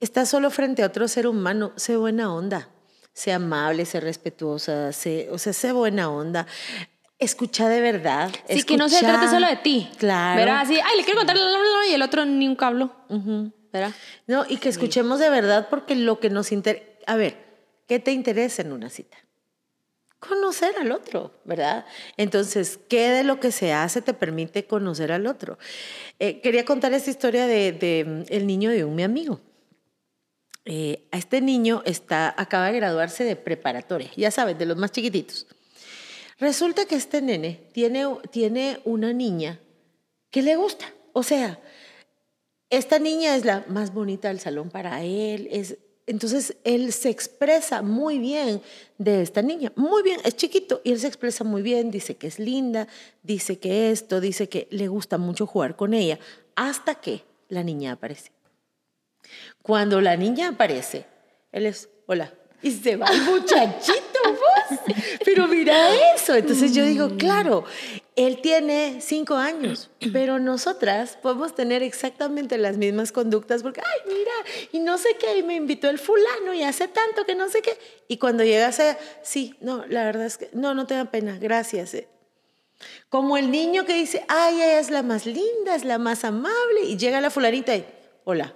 Estás 0.00 0.30
solo 0.30 0.50
frente 0.50 0.82
a 0.82 0.86
otro 0.86 1.08
ser 1.08 1.26
humano, 1.26 1.72
sé 1.76 1.96
buena 1.96 2.34
onda. 2.34 2.70
Sé 3.12 3.32
amable, 3.32 3.84
sé 3.84 4.00
respetuosa, 4.00 4.92
sé, 4.92 5.28
o 5.30 5.36
sea, 5.36 5.52
sé 5.52 5.72
buena 5.72 6.10
onda. 6.10 6.46
Escucha 7.18 7.68
de 7.68 7.82
verdad. 7.82 8.30
Sí, 8.48 8.62
que 8.62 8.78
no 8.78 8.88
se 8.88 9.00
trate 9.00 9.28
solo 9.28 9.46
de 9.46 9.56
ti. 9.56 9.90
Claro. 9.98 10.40
Verás, 10.40 10.64
así, 10.64 10.80
ay, 10.82 10.96
le 10.96 11.04
quiero 11.04 11.18
contar, 11.18 11.36
y 11.36 11.92
el 11.92 12.00
otro 12.00 12.24
ni 12.24 12.48
un 12.48 12.56
cablo. 12.56 12.90
¿Verdad? 13.72 13.92
No, 14.26 14.46
y 14.48 14.56
que 14.56 14.70
escuchemos 14.70 15.18
de 15.20 15.28
verdad 15.28 15.68
porque 15.68 15.94
lo 15.94 16.18
que 16.18 16.30
nos 16.30 16.50
interesa... 16.50 16.86
A 17.06 17.16
ver, 17.16 17.36
¿qué 17.86 17.98
te 17.98 18.12
interesa 18.12 18.62
en 18.62 18.72
una 18.72 18.88
cita? 18.88 19.18
Conocer 20.18 20.74
al 20.80 20.92
otro, 20.92 21.34
¿verdad? 21.44 21.84
Entonces, 22.16 22.80
¿qué 22.88 23.10
de 23.10 23.24
lo 23.24 23.38
que 23.38 23.52
se 23.52 23.74
hace 23.74 24.00
te 24.00 24.14
permite 24.14 24.66
conocer 24.66 25.12
al 25.12 25.26
otro? 25.26 25.58
Eh, 26.18 26.40
quería 26.40 26.64
contar 26.64 26.92
esta 26.94 27.10
historia 27.10 27.46
de, 27.46 27.72
de, 27.72 28.04
mm, 28.06 28.32
el 28.32 28.46
niño 28.46 28.70
de 28.70 28.84
un 28.84 28.94
mi 28.94 29.02
amigo. 29.02 29.40
Eh, 30.72 31.08
a 31.10 31.18
este 31.18 31.40
niño 31.40 31.82
está, 31.84 32.32
acaba 32.36 32.70
de 32.70 32.76
graduarse 32.76 33.24
de 33.24 33.34
preparatoria, 33.34 34.08
ya 34.16 34.30
sabes, 34.30 34.56
de 34.56 34.66
los 34.66 34.76
más 34.76 34.92
chiquititos. 34.92 35.48
Resulta 36.38 36.86
que 36.86 36.94
este 36.94 37.20
nene 37.20 37.60
tiene, 37.72 38.06
tiene 38.30 38.78
una 38.84 39.12
niña 39.12 39.58
que 40.30 40.42
le 40.42 40.54
gusta. 40.54 40.86
O 41.12 41.24
sea, 41.24 41.58
esta 42.70 43.00
niña 43.00 43.34
es 43.34 43.44
la 43.44 43.64
más 43.66 43.92
bonita 43.92 44.28
del 44.28 44.38
salón 44.38 44.70
para 44.70 45.02
él. 45.02 45.48
Es, 45.50 45.76
entonces, 46.06 46.56
él 46.62 46.92
se 46.92 47.10
expresa 47.10 47.82
muy 47.82 48.20
bien 48.20 48.62
de 48.96 49.22
esta 49.22 49.42
niña. 49.42 49.72
Muy 49.74 50.04
bien, 50.04 50.20
es 50.22 50.36
chiquito 50.36 50.82
y 50.84 50.92
él 50.92 51.00
se 51.00 51.08
expresa 51.08 51.42
muy 51.42 51.62
bien. 51.62 51.90
Dice 51.90 52.14
que 52.14 52.28
es 52.28 52.38
linda, 52.38 52.86
dice 53.24 53.58
que 53.58 53.90
esto, 53.90 54.20
dice 54.20 54.48
que 54.48 54.68
le 54.70 54.86
gusta 54.86 55.18
mucho 55.18 55.48
jugar 55.48 55.74
con 55.74 55.94
ella. 55.94 56.20
Hasta 56.54 56.94
que 56.94 57.24
la 57.48 57.64
niña 57.64 57.90
aparece. 57.90 58.30
Cuando 59.62 60.00
la 60.00 60.16
niña 60.16 60.48
aparece, 60.48 61.06
él 61.52 61.66
es, 61.66 61.88
hola. 62.06 62.32
Y 62.62 62.72
se 62.72 62.96
va 62.96 63.06
el 63.06 63.22
muchachito, 63.22 64.20
vos. 64.26 64.78
Pero 65.24 65.48
mira 65.48 66.14
eso. 66.14 66.34
Entonces 66.34 66.74
yo 66.74 66.84
digo, 66.84 67.16
claro, 67.16 67.64
él 68.16 68.42
tiene 68.42 68.98
cinco 69.00 69.36
años, 69.36 69.88
pero 70.12 70.38
nosotras 70.38 71.16
podemos 71.22 71.54
tener 71.54 71.82
exactamente 71.82 72.58
las 72.58 72.76
mismas 72.76 73.12
conductas 73.12 73.62
porque, 73.62 73.80
ay, 73.80 74.12
mira, 74.14 74.30
y 74.72 74.80
no 74.80 74.98
sé 74.98 75.16
qué, 75.18 75.38
y 75.38 75.42
me 75.42 75.54
invitó 75.54 75.88
el 75.88 75.98
fulano 75.98 76.52
y 76.52 76.62
hace 76.62 76.86
tanto 76.86 77.24
que 77.24 77.34
no 77.34 77.48
sé 77.48 77.62
qué. 77.62 77.78
Y 78.08 78.18
cuando 78.18 78.44
llegas 78.44 78.78
a, 78.78 78.98
sí, 79.22 79.54
no, 79.62 79.86
la 79.86 80.04
verdad 80.04 80.26
es 80.26 80.36
que, 80.36 80.50
no, 80.52 80.74
no 80.74 80.86
te 80.86 80.94
da 80.94 81.06
pena, 81.06 81.38
gracias. 81.40 81.94
eh. 81.94 82.08
Como 83.08 83.38
el 83.38 83.50
niño 83.50 83.86
que 83.86 83.94
dice, 83.94 84.22
ay, 84.28 84.56
ella 84.56 84.80
es 84.80 84.90
la 84.90 85.02
más 85.02 85.24
linda, 85.24 85.74
es 85.74 85.84
la 85.86 85.96
más 85.96 86.24
amable, 86.24 86.82
y 86.84 86.98
llega 86.98 87.22
la 87.22 87.30
fulanita 87.30 87.74
y, 87.74 87.86
hola. 88.24 88.54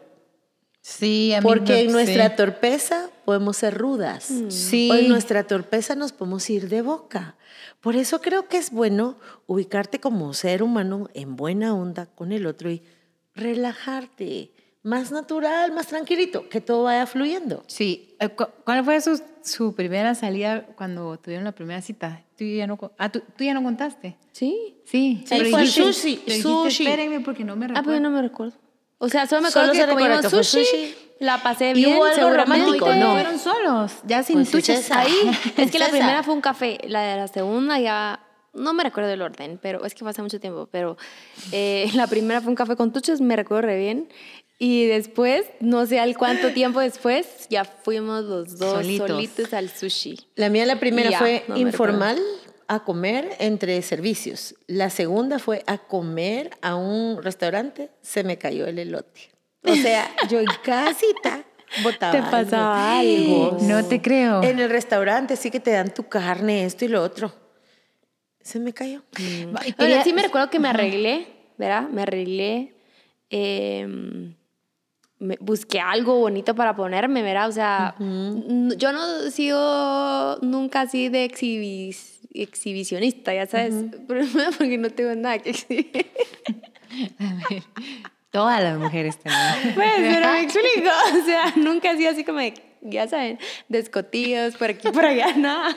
Sí, 0.87 1.33
a 1.33 1.41
mí 1.41 1.43
Porque 1.43 1.73
no- 1.73 1.79
en 1.79 1.93
nuestra 1.93 2.29
sí. 2.29 2.35
podemos 2.37 3.11
podemos 3.25 3.57
ser 3.57 3.73
rudas. 3.79 4.31
Sí. 4.51 4.91
O 4.93 4.95
en 4.95 5.09
nuestra 5.09 5.43
torpeza 5.45 5.95
nos 5.95 6.13
podemos 6.13 6.49
ir 6.51 6.69
de 6.69 6.83
boca. 6.83 7.37
Por 7.81 7.97
eso 7.97 8.21
creo 8.21 8.49
que 8.49 8.59
es 8.59 8.71
bueno 8.71 9.17
ubicarte 9.47 9.99
como 9.99 10.35
ser 10.35 10.63
humano 10.63 11.09
en 11.15 11.37
buena 11.37 11.75
onda 11.75 12.05
con 12.05 12.33
el 12.33 12.45
otro 12.47 12.71
y 12.71 12.83
relajarte. 13.35 14.51
Más 14.83 15.11
natural, 15.11 15.73
más 15.73 15.87
tranquilito, 15.87 16.51
que 16.51 16.61
todo 16.61 16.83
vaya 16.83 17.07
fluyendo. 17.07 17.65
Sí. 17.67 18.15
Eh, 18.21 18.29
cu- 18.29 18.49
¿Cuál 18.67 18.85
fue 18.85 19.01
su, 19.01 19.19
su 19.43 19.75
primera 19.75 20.15
salida 20.15 20.67
cuando 20.77 21.17
tuvieron 21.19 21.45
la 21.45 21.53
primera 21.53 21.81
cita? 21.81 22.23
Tú 22.37 22.45
ya 22.45 22.67
no, 22.67 22.77
co- 22.77 22.93
ah, 22.99 23.11
¿tú, 23.11 23.23
tú 23.39 23.45
ya 23.45 23.55
no 23.55 23.63
contaste. 23.63 24.19
Sí. 24.33 24.77
Sí. 24.85 25.25
Sí, 25.27 25.39
sushi, 25.39 26.21
pero 26.27 26.35
dijiste, 26.37 26.43
sushi. 26.43 26.85
Espérenme 26.85 27.21
porque 27.21 27.45
no 27.45 27.57
me 27.57 27.65
Ah, 27.65 27.69
recuerdo. 27.69 27.87
pero 27.87 27.97
yo 27.97 28.03
no 28.03 28.11
me 28.11 28.21
recuerdo. 28.21 28.57
O 28.99 29.09
sea, 29.09 29.27
solo 29.27 29.43
me 29.43 29.49
acuerdo 29.49 29.73
que 29.73 29.87
comimos 29.87 30.25
sushi, 30.27 30.65
sushi. 30.65 30.95
la 31.19 31.43
pasé 31.43 31.71
¿Y 31.71 31.75
bien, 31.75 31.97
hubo 31.97 32.05
algo 32.05 32.31
romántico? 32.31 32.95
No, 32.95 33.13
fueron 33.13 33.39
solos, 33.39 33.93
ya 34.07 34.23
sin 34.23 34.37
Pues, 34.37 34.51
tuches. 34.51 34.91
Ahí, 34.91 35.13
es 35.57 35.71
que 35.71 35.79
la 35.79 35.89
primera 35.89 36.23
fue 36.23 36.35
un 36.35 36.41
café, 36.41 36.79
la 36.87 37.03
de 37.03 37.17
la 37.17 37.29
segunda 37.29 37.79
ya, 37.79 38.21
no 38.53 38.73
me 38.73 38.85
recuerdo 38.85 39.11
el 39.11 39.21
orden, 39.21 39.59
pero 39.61 39.85
es 39.85 39.95
que 39.95 40.01
fue 40.01 40.11
hace 40.11 40.23
mucho 40.23 40.41
tiempo, 40.41 40.69
pero 40.71 40.97
eh, 41.53 41.91
la 41.95 42.07
primera 42.07 42.41
fue 42.41 42.51
un 42.51 42.57
café 42.57 42.77
con 42.77 42.93
tuches, 42.93 43.21
me 43.21 43.37
recuerdo 43.37 43.63
re 43.69 43.79
bien. 43.79 44.09
Y 44.57 44.87
después, 44.87 45.45
no 45.59 45.85
sé 45.85 45.99
al 45.99 46.17
cuánto 46.17 46.53
tiempo 46.53 46.79
después, 46.79 47.27
ya 47.51 47.65
fuimos 47.65 48.25
los 48.25 48.57
dos 48.57 48.75
Solitos. 48.85 49.11
solitos, 49.11 49.53
al 49.53 49.69
sushi. 49.69 50.17
La 50.37 50.49
mía, 50.49 50.65
la 50.65 50.79
primera 50.79 51.11
Ya, 51.11 51.19
fue 51.19 51.45
no 51.49 51.57
informal 51.57 52.19
a 52.69 52.85
comer 52.85 53.37
entre 53.39 53.81
servicios. 53.83 54.55
La 54.67 54.91
segunda 54.91 55.39
fue 55.39 55.63
a 55.67 55.79
comer 55.79 56.51
a 56.63 56.77
un 56.77 57.23
restaurante, 57.23 57.91
se 58.03 58.25
me 58.25 58.39
cayó 58.39 58.67
el 58.67 58.79
elote. 58.79 59.31
O 59.67 59.75
sea, 59.75 60.11
yo 60.29 60.41
en 60.41 60.47
casita 60.63 61.45
botaba 61.83 62.13
Te 62.13 62.23
pasaba 62.31 62.99
algo. 63.01 63.59
No 63.63 63.85
te 63.85 64.01
creo. 64.03 64.43
En 64.43 64.59
el 64.59 64.71
restaurante 64.71 65.37
sí 65.37 65.51
que 65.51 65.61
te 65.61 65.71
dan 65.73 65.93
tu 65.93 66.05
carne, 66.09 66.65
esto 66.65 66.85
y 66.85 66.89
lo 66.89 67.03
otro. 67.03 67.33
Se 68.41 68.61
me 68.61 68.73
cayó. 68.75 69.03
Quería- 69.79 70.05
sí 70.05 70.13
me 70.13 70.23
recuerdo 70.23 70.51
que 70.51 70.59
me 70.59 70.69
arreglé, 70.69 71.27
¿verdad? 71.57 71.89
Me 71.89 72.03
arreglé. 72.03 72.75
eh, 73.31 73.87
me- 75.19 75.39
busqué 75.41 75.81
algo 75.81 76.19
bonito 76.19 76.55
para 76.55 76.77
ponerme, 76.77 77.23
¿verdad? 77.23 77.49
O 77.49 77.53
sea, 77.53 77.95
yo 77.99 78.93
no 78.93 79.25
he 79.27 79.31
sido 79.31 80.39
nunca 80.43 80.83
así 80.83 81.09
de 81.09 81.25
exhibis- 81.25 82.14
exhibicionista, 82.35 83.33
ya 83.33 83.47
sabes. 83.47 83.75
Primero 84.07 84.51
porque 84.59 84.77
no 84.77 84.91
tengo 84.91 85.15
nada 85.15 85.39
que 85.39 85.51
exhibir. 85.51 86.07
Todas 88.31 88.63
las 88.63 88.77
mujeres 88.79 89.17
tenemos. 89.19 89.75
Pues, 89.77 89.93
pero 89.97 90.33
me 90.33 90.41
explico. 90.43 90.91
O 91.13 91.25
sea, 91.25 91.53
nunca 91.55 91.97
sido 91.97 92.11
así 92.11 92.25
como 92.25 92.41
de, 92.41 92.53
ya 92.83 93.07
saben, 93.07 93.39
descotillos 93.69 94.57
por 94.57 94.71
aquí, 94.71 94.89
por 94.91 95.07
allá, 95.07 95.35
nada. 95.37 95.77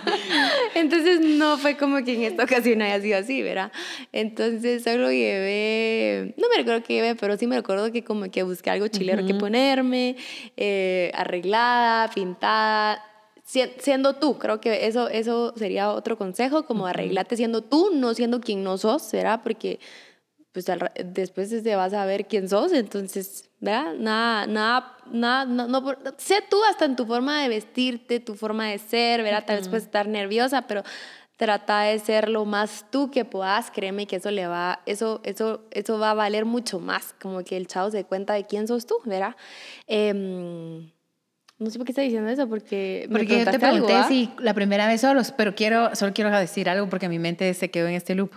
Entonces, 0.73 1.19
no 1.21 1.59
fue 1.59 1.77
como 1.77 2.03
que 2.03 2.15
en 2.15 2.23
esta 2.23 2.43
ocasión 2.45 2.81
haya 2.81 2.99
sido 2.99 3.19
así, 3.19 3.43
¿verdad? 3.43 3.71
Entonces, 4.11 4.83
solo 4.83 5.11
llevé, 5.11 6.33
no 6.37 6.49
me 6.49 6.57
recuerdo 6.57 6.83
qué 6.83 6.95
llevé, 6.95 7.15
pero 7.15 7.37
sí 7.37 7.45
me 7.45 7.57
recuerdo 7.57 7.91
que 7.91 8.03
como 8.03 8.31
que 8.31 8.41
busqué 8.41 8.71
algo 8.71 8.87
chilero 8.87 9.25
que 9.25 9.35
ponerme, 9.35 10.15
eh, 10.57 11.11
arreglada, 11.13 12.09
pintada. 12.09 13.03
Siendo 13.47 14.15
tú. 14.15 14.37
Creo 14.37 14.59
que 14.59 14.87
eso, 14.87 15.07
eso 15.07 15.53
sería 15.55 15.91
otro 15.91 16.17
consejo, 16.17 16.65
como 16.65 16.85
arreglate 16.85 17.37
siendo 17.37 17.61
tú, 17.63 17.91
no 17.93 18.13
siendo 18.13 18.41
quien 18.41 18.63
no 18.63 18.77
sos, 18.77 19.03
¿será? 19.03 19.41
Porque 19.41 19.79
pues 20.51 20.65
después 21.05 21.49
te 21.63 21.75
vas 21.75 21.93
a 21.93 22.05
ver 22.05 22.25
quién 22.27 22.49
sos, 22.49 22.73
entonces, 22.73 23.49
¿verdad? 23.59 23.93
Nada, 23.93 24.47
nada, 24.47 24.97
nada, 25.11 25.45
no, 25.45 25.67
no, 25.67 25.95
sé 26.17 26.43
tú 26.49 26.57
hasta 26.67 26.85
en 26.85 26.95
tu 26.95 27.05
forma 27.05 27.43
de 27.43 27.49
vestirte, 27.49 28.19
tu 28.19 28.33
forma 28.33 28.67
de 28.67 28.79
ser, 28.79 29.21
¿verdad? 29.21 29.43
Tal 29.45 29.57
vez 29.57 29.69
puedes 29.69 29.83
estar 29.83 30.07
nerviosa, 30.07 30.63
pero 30.63 30.83
trata 31.37 31.81
de 31.81 31.99
ser 31.99 32.27
lo 32.27 32.45
más 32.45 32.85
tú 32.89 33.11
que 33.11 33.23
puedas, 33.23 33.69
créeme 33.69 34.07
que 34.07 34.15
eso 34.15 34.31
le 34.31 34.47
va, 34.47 34.81
eso, 34.87 35.21
eso, 35.23 35.61
eso 35.69 35.99
va 35.99 36.11
a 36.11 36.15
valer 36.15 36.45
mucho 36.45 36.79
más, 36.79 37.13
como 37.21 37.43
que 37.43 37.55
el 37.55 37.67
chavo 37.67 37.91
se 37.91 38.03
cuenta 38.05 38.33
de 38.33 38.45
quién 38.47 38.67
sos 38.67 38.87
tú, 38.87 38.95
¿verdad? 39.05 39.35
Em, 39.85 40.89
no 41.59 41.69
sé 41.69 41.77
por 41.77 41.85
qué 41.85 41.91
está 41.91 42.01
diciendo 42.03 42.29
eso, 42.29 42.47
porque... 42.47 43.07
Porque 43.11 43.39
yo 43.43 43.51
te 43.51 43.59
pregunté 43.59 44.03
si 44.07 44.31
la 44.39 44.53
primera 44.53 44.87
vez 44.87 45.01
solos, 45.01 45.33
pero 45.35 45.55
quiero, 45.55 45.95
solo 45.95 46.13
quiero 46.13 46.29
decir 46.37 46.69
algo 46.69 46.87
porque 46.87 47.09
mi 47.09 47.19
mente 47.19 47.53
se 47.53 47.71
quedó 47.71 47.87
en 47.87 47.95
este 47.95 48.13
loop. 48.13 48.31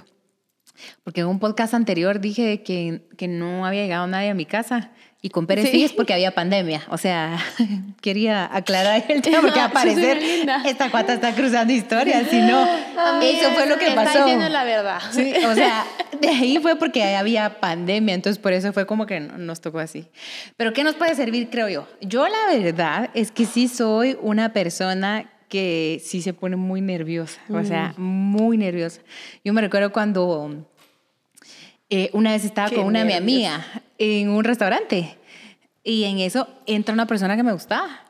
Porque 1.04 1.20
en 1.20 1.26
un 1.26 1.38
podcast 1.38 1.74
anterior 1.74 2.20
dije 2.20 2.62
que, 2.62 3.08
que 3.18 3.28
no 3.28 3.66
había 3.66 3.82
llegado 3.82 4.06
nadie 4.06 4.30
a 4.30 4.34
mi 4.34 4.46
casa 4.46 4.92
y 5.22 5.28
con 5.28 5.46
Pérez 5.46 5.70
sí. 5.70 5.84
es 5.84 5.92
porque 5.92 6.14
había 6.14 6.34
pandemia. 6.34 6.82
O 6.88 6.96
sea, 6.96 7.38
quería 8.00 8.48
aclarar 8.54 9.04
el 9.08 9.20
tema 9.20 9.42
porque 9.42 9.60
a 9.60 9.70
parecer 9.70 10.18
esta 10.64 10.90
cuata 10.90 11.12
está 11.12 11.34
cruzando 11.34 11.72
historias, 11.72 12.28
si 12.30 12.40
no, 12.40 12.62
eso 13.22 13.50
fue 13.50 13.66
lo 13.66 13.76
que 13.76 13.90
pasó. 13.90 14.10
Está 14.10 14.24
diciendo 14.24 14.48
la 14.48 14.64
verdad. 14.64 15.00
Sí, 15.10 15.32
o 15.44 15.54
sea, 15.54 15.84
de 16.20 16.28
ahí 16.28 16.58
fue 16.58 16.76
porque 16.76 17.16
había 17.16 17.60
pandemia, 17.60 18.14
entonces 18.14 18.40
por 18.40 18.52
eso 18.54 18.72
fue 18.72 18.86
como 18.86 19.04
que 19.06 19.20
nos 19.20 19.60
tocó 19.60 19.78
así. 19.78 20.06
Pero 20.56 20.72
¿qué 20.72 20.84
nos 20.84 20.94
puede 20.94 21.14
servir, 21.14 21.50
creo 21.50 21.68
yo? 21.68 21.86
Yo 22.00 22.26
la 22.26 22.58
verdad 22.58 23.10
es 23.12 23.30
que 23.30 23.44
sí 23.44 23.68
soy 23.68 24.16
una 24.22 24.54
persona 24.54 25.30
que 25.50 26.00
sí 26.02 26.22
se 26.22 26.32
pone 26.32 26.56
muy 26.56 26.80
nerviosa, 26.80 27.40
o 27.50 27.62
sea, 27.64 27.92
muy 27.98 28.56
nerviosa. 28.56 29.02
Yo 29.44 29.52
me 29.52 29.60
recuerdo 29.60 29.92
cuando 29.92 30.64
eh, 31.90 32.08
una 32.12 32.32
vez 32.32 32.44
estaba 32.44 32.70
con 32.70 32.84
una 32.84 33.04
mi 33.04 33.20
mía 33.20 33.66
en 34.00 34.30
un 34.30 34.42
restaurante 34.42 35.19
y 35.85 36.04
en 36.04 36.19
eso 36.19 36.49
entra 36.66 36.95
una 36.95 37.07
persona 37.07 37.37
que 37.37 37.42
me 37.42 37.52
gustaba. 37.52 38.07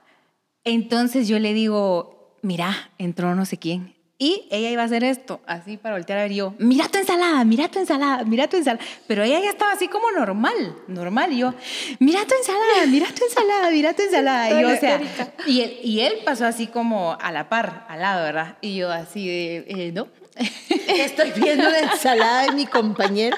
Entonces 0.65 1.27
yo 1.27 1.39
le 1.39 1.53
digo, 1.53 2.37
mira, 2.43 2.91
entró 2.97 3.35
no 3.35 3.45
sé 3.45 3.59
quién. 3.59 3.97
Y 4.23 4.47
ella 4.51 4.71
iba 4.71 4.83
a 4.83 4.85
hacer 4.85 5.03
esto, 5.03 5.41
así 5.47 5.79
para 5.79 5.95
voltear 5.95 6.19
a 6.19 6.23
ver 6.25 6.35
yo, 6.35 6.55
mira 6.59 6.87
tu 6.89 6.99
ensalada, 6.99 7.43
mira 7.43 7.69
tu 7.69 7.79
ensalada, 7.79 8.23
mira 8.25 8.49
tu 8.49 8.59
ensalada. 8.59 8.85
Pero 9.07 9.23
ella 9.23 9.41
ya 9.41 9.49
estaba 9.49 9.73
así 9.73 9.89
como 9.89 10.13
normal, 10.13 10.77
normal. 10.89 11.33
Y 11.33 11.39
yo, 11.39 11.55
mira 12.01 12.21
tu 12.27 12.35
ensalada, 12.35 12.87
mira 12.87 13.07
tu 13.07 13.25
ensalada, 13.25 13.71
mira 13.71 13.95
tu 13.95 14.03
ensalada. 14.03 14.51
Y, 14.51 14.63
yo, 14.63 14.69
o 14.69 14.77
sea, 14.77 15.01
y, 15.47 15.63
él, 15.63 15.79
y 15.83 16.01
él 16.01 16.13
pasó 16.25 16.45
así 16.45 16.67
como 16.67 17.17
a 17.19 17.33
la 17.33 17.49
par, 17.49 17.87
al 17.89 18.01
lado, 18.01 18.23
¿verdad? 18.23 18.59
Y 18.61 18.77
yo 18.77 18.93
así 18.93 19.27
de, 19.27 19.65
eh, 19.69 19.93
no, 19.93 20.07
Estoy 20.89 21.33
viendo 21.33 21.69
la 21.69 21.81
ensalada 21.81 22.43
de 22.45 22.53
mi 22.53 22.67
compañero. 22.67 23.37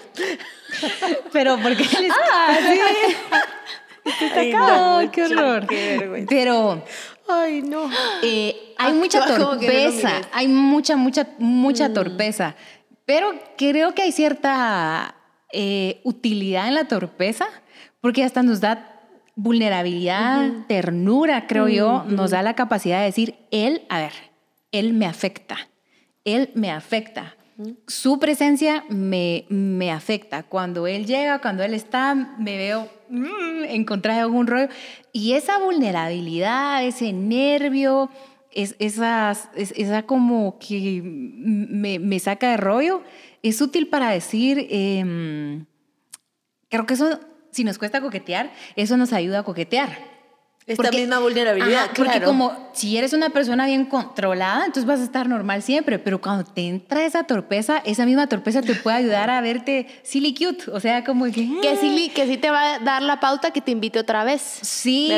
Pero 1.33 1.59
porque 1.63 1.83
él 1.83 2.11
Ah, 2.11 2.59
sí. 2.61 2.81
Ay, 4.35 5.09
qué 5.13 5.25
horror. 5.25 5.67
Pero 6.29 6.83
Ay, 7.29 7.63
no. 7.63 7.91
Eh, 8.23 8.75
hay 8.79 8.93
mucha 8.93 9.25
torpeza, 9.39 10.23
hay 10.33 10.49
mucha, 10.49 10.97
mucha, 10.97 11.29
mucha 11.39 11.89
mm. 11.89 11.95
torpeza. 11.95 12.57
Pero 13.05 13.33
creo 13.57 13.95
que 13.95 14.03
hay 14.03 14.13
cierta 14.13 15.15
eh, 15.53 16.01
utilidad 16.05 16.69
en 16.69 16.75
la 16.75 16.85
torpeza, 16.87 17.47
porque 18.01 18.25
hasta 18.25 18.43
nos 18.43 18.61
da 18.61 18.89
vulnerabilidad, 19.35 20.51
ternura, 20.69 21.47
creo 21.47 21.69
yo, 21.69 22.05
nos 22.07 22.31
da 22.31 22.43
la 22.43 22.55
capacidad 22.55 22.99
de 22.99 23.07
decir, 23.07 23.35
él, 23.51 23.83
a 23.89 23.99
ver, 23.99 24.13
él 24.73 24.93
me 24.93 25.07
afecta 25.07 25.69
él 26.25 26.51
me 26.55 26.71
afecta. 26.71 27.37
Su 27.87 28.19
presencia 28.19 28.85
me, 28.89 29.45
me 29.49 29.93
afecta. 29.93 30.43
Cuando 30.43 30.87
él 30.87 31.07
llega, 31.07 31.41
cuando 31.41 31.63
él 31.63 31.75
está, 31.75 32.15
me 32.15 32.57
veo 32.57 32.89
mm, 33.09 33.65
encontrar 33.69 34.19
algún 34.19 34.47
rollo. 34.47 34.69
Y 35.13 35.35
esa 35.35 35.59
vulnerabilidad, 35.59 36.85
ese 36.85 37.13
nervio, 37.13 38.11
es, 38.51 38.75
esa, 38.79 39.37
esa 39.55 40.03
como 40.05 40.59
que 40.59 41.01
me, 41.05 41.99
me, 41.99 42.19
saca 42.19 42.51
de 42.51 42.57
rollo, 42.57 43.03
es 43.43 43.61
útil 43.61 43.89
para 43.89 44.11
decir, 44.11 44.67
em, 44.71 45.67
creo 46.69 46.87
que 46.87 46.95
eso, 46.95 47.21
si 47.51 47.65
nos 47.65 47.79
cuesta 47.79 48.01
coquetear, 48.01 48.53
eso 48.77 48.97
nos 48.97 49.13
ayuda 49.13 49.41
a 49.41 49.43
coquetear. 49.43 50.12
Esta 50.67 50.91
misma 50.91 51.19
vulnerabilidad, 51.19 51.91
Porque 51.97 52.21
como 52.23 52.71
si 52.73 52.97
eres 52.97 53.13
una 53.13 53.31
persona 53.31 53.67
bien 53.67 53.85
controlada, 53.85 54.65
entonces 54.67 54.85
vas 54.85 55.01
a 55.01 55.05
estar 55.05 55.29
normal 55.29 55.63
siempre, 55.63 55.99
pero 55.99 56.21
cuando 56.21 56.45
te 56.45 56.69
entra 56.69 57.05
esa 57.05 57.25
torpeza, 57.25 57.83
esa 57.85 58.07
misma 58.07 58.29
torpeza 58.29 58.63
te 58.63 58.75
puede 58.75 58.99
ayudar 58.99 59.29
a 59.31 59.41
verte 59.41 59.87
silly 60.03 60.35
cute, 60.35 60.71
o 60.71 60.79
sea, 60.79 61.03
como 61.05 61.25
que... 61.27 61.49
Que 61.61 61.71
ah". 61.71 61.79
sí, 61.81 62.13
que 62.15 62.27
sí 62.27 62.37
te 62.37 62.51
va 62.51 62.75
a 62.75 62.79
dar 62.79 63.03
la 63.03 63.19
pauta 63.19 63.51
que 63.51 63.61
te 63.61 63.73
invite 63.73 63.99
otra 63.99 64.23
vez. 64.23 64.41
Sí, 64.63 65.13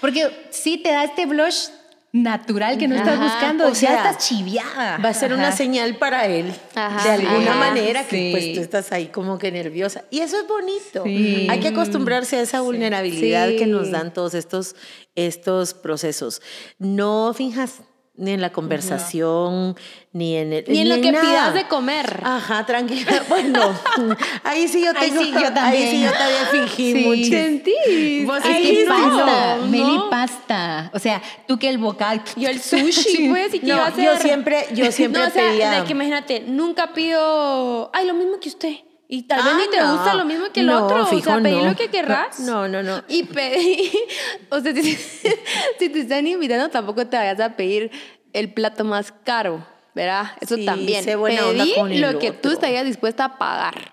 porque 0.00 0.46
sí 0.50 0.78
te 0.78 0.90
da 0.90 1.04
este 1.04 1.26
blush 1.26 1.68
natural 2.14 2.78
que 2.78 2.86
no 2.86 2.94
estás 2.94 3.18
buscando, 3.18 3.66
o 3.66 3.74
sea, 3.74 3.96
estás 3.96 4.28
chiviada. 4.28 4.98
Va 4.98 5.08
a 5.08 5.14
ser 5.14 5.32
una 5.32 5.50
señal 5.50 5.96
para 5.96 6.26
él, 6.26 6.54
de 6.74 7.10
alguna 7.10 7.56
manera, 7.56 8.06
que 8.06 8.28
pues 8.30 8.54
tú 8.54 8.60
estás 8.60 8.92
ahí 8.92 9.06
como 9.08 9.36
que 9.36 9.50
nerviosa. 9.50 10.04
Y 10.10 10.20
eso 10.20 10.38
es 10.38 10.46
bonito. 10.46 11.02
Hay 11.04 11.58
que 11.58 11.68
acostumbrarse 11.68 12.36
a 12.36 12.42
esa 12.42 12.60
vulnerabilidad 12.60 13.48
que 13.58 13.66
nos 13.66 13.90
dan 13.90 14.14
todos 14.14 14.34
estos, 14.34 14.76
estos 15.16 15.74
procesos. 15.74 16.40
No 16.78 17.34
finjas 17.34 17.80
ni 18.16 18.30
en 18.30 18.40
la 18.40 18.52
conversación, 18.52 19.76
ni 20.12 20.36
en 20.36 20.52
el, 20.52 20.64
ni, 20.68 20.80
en 20.80 20.88
lo 20.88 20.94
que 20.96 21.10
pidas 21.10 21.52
de 21.52 21.66
comer. 21.66 22.20
Ajá, 22.22 22.64
tranquila. 22.64 23.24
Bueno, 23.28 23.74
ahí 24.44 24.68
sí 24.68 24.84
yo 24.84 24.92
tengo, 24.94 25.20
ahí 25.20 25.26
sí 25.26 25.32
yo 25.32 25.52
también. 25.52 25.64
Ahí 25.64 25.90
sí 25.90 26.04
yo 26.04 26.12
también 26.12 26.46
fingí 26.50 26.92
sí. 26.92 27.04
mucho. 27.04 27.30
Sentí. 27.30 28.24
Vos 28.24 28.44
ahí 28.44 28.84
pasta, 28.86 29.56
no, 29.56 29.66
Meli 29.66 30.00
pasta. 30.10 30.90
O 30.94 30.98
sea, 30.98 31.20
tú 31.48 31.58
que 31.58 31.68
el 31.68 31.78
vocal. 31.78 32.22
Yo 32.36 32.48
el 32.48 32.60
sushi, 32.60 33.28
pues, 33.28 33.54
y 33.54 33.60
que 33.60 33.66
no, 33.66 33.74
iba 33.74 33.84
a 33.84 33.88
hacer. 33.88 34.04
Yo 34.04 34.16
siempre, 34.20 34.66
yo 34.72 34.92
siempre 34.92 35.22
no, 35.22 35.28
o 35.28 35.30
sea, 35.30 35.50
pedía. 35.50 35.70
De 35.72 35.84
que 35.84 35.92
imagínate, 35.92 36.40
nunca 36.46 36.92
pido, 36.92 37.90
ay, 37.92 38.06
lo 38.06 38.14
mismo 38.14 38.38
que 38.38 38.48
usted. 38.48 38.74
Y 39.08 39.24
tal 39.24 39.42
vez 39.42 39.52
ah, 39.54 39.58
ni 39.58 39.68
te 39.76 39.84
gusta 39.84 40.14
lo 40.14 40.24
mismo 40.24 40.46
que 40.52 40.60
el 40.60 40.66
no, 40.66 40.86
otro. 40.86 41.06
Fijo, 41.06 41.30
o 41.30 41.34
sea, 41.34 41.42
pedí 41.42 41.56
no. 41.56 41.64
lo 41.66 41.76
que 41.76 41.88
querrás. 41.88 42.40
No, 42.40 42.66
no, 42.68 42.82
no. 42.82 43.02
Y 43.08 43.24
pedí. 43.24 43.92
O 44.50 44.60
sea, 44.60 44.74
si, 44.74 44.94
si 45.78 45.88
te 45.88 46.00
están 46.00 46.26
invitando, 46.26 46.68
tampoco 46.70 47.06
te 47.06 47.16
vayas 47.16 47.40
a 47.40 47.50
pedir 47.56 47.90
el 48.32 48.52
plato 48.52 48.84
más 48.84 49.12
caro, 49.24 49.64
¿verdad? 49.94 50.32
Eso 50.40 50.56
Sí, 50.56 50.64
también. 50.64 51.04
sé 51.04 51.16
buena 51.16 51.46
onda 51.46 51.64
Pedí 51.64 51.74
con 51.74 51.92
el 51.92 52.00
lo 52.00 52.18
que 52.18 52.32
tú 52.32 52.50
estarías 52.50 52.84
dispuesta 52.84 53.24
a 53.26 53.38
pagar. 53.38 53.92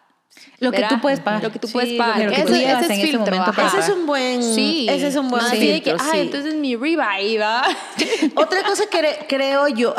Lo 0.59 0.71
que 0.71 0.77
¿verdad? 0.77 0.95
tú 0.95 1.01
puedes 1.01 1.19
pagar. 1.19 1.43
Lo 1.43 1.51
que 1.51 1.59
tú 1.59 1.67
Sí, 1.67 1.73
puedes 1.73 1.91
lo 1.91 1.97
pagar. 1.97 2.29
que 2.33 2.43
tú 2.43 2.53
ese 2.53 2.63
en 2.63 2.77
es 2.77 2.83
ese 2.85 2.95
filtro, 3.01 3.19
momento 3.21 3.53
para 3.53 3.67
Ese 3.67 3.79
es 3.79 3.89
un 3.89 4.05
buen, 4.05 4.43
Sí. 4.43 4.87
ese 4.89 5.07
es 5.07 5.15
un 5.15 5.29
buen 5.29 5.43
de 5.49 5.81
que, 5.81 5.97
sí. 5.99 6.05
entonces 6.19 6.55
mi 6.55 6.75
ribeye 6.75 7.37
va. 7.39 7.63
Otra 8.35 8.63
cosa 8.63 8.85
que 8.89 8.99
cre- 8.99 9.25
creo 9.27 9.67
yo, 9.67 9.93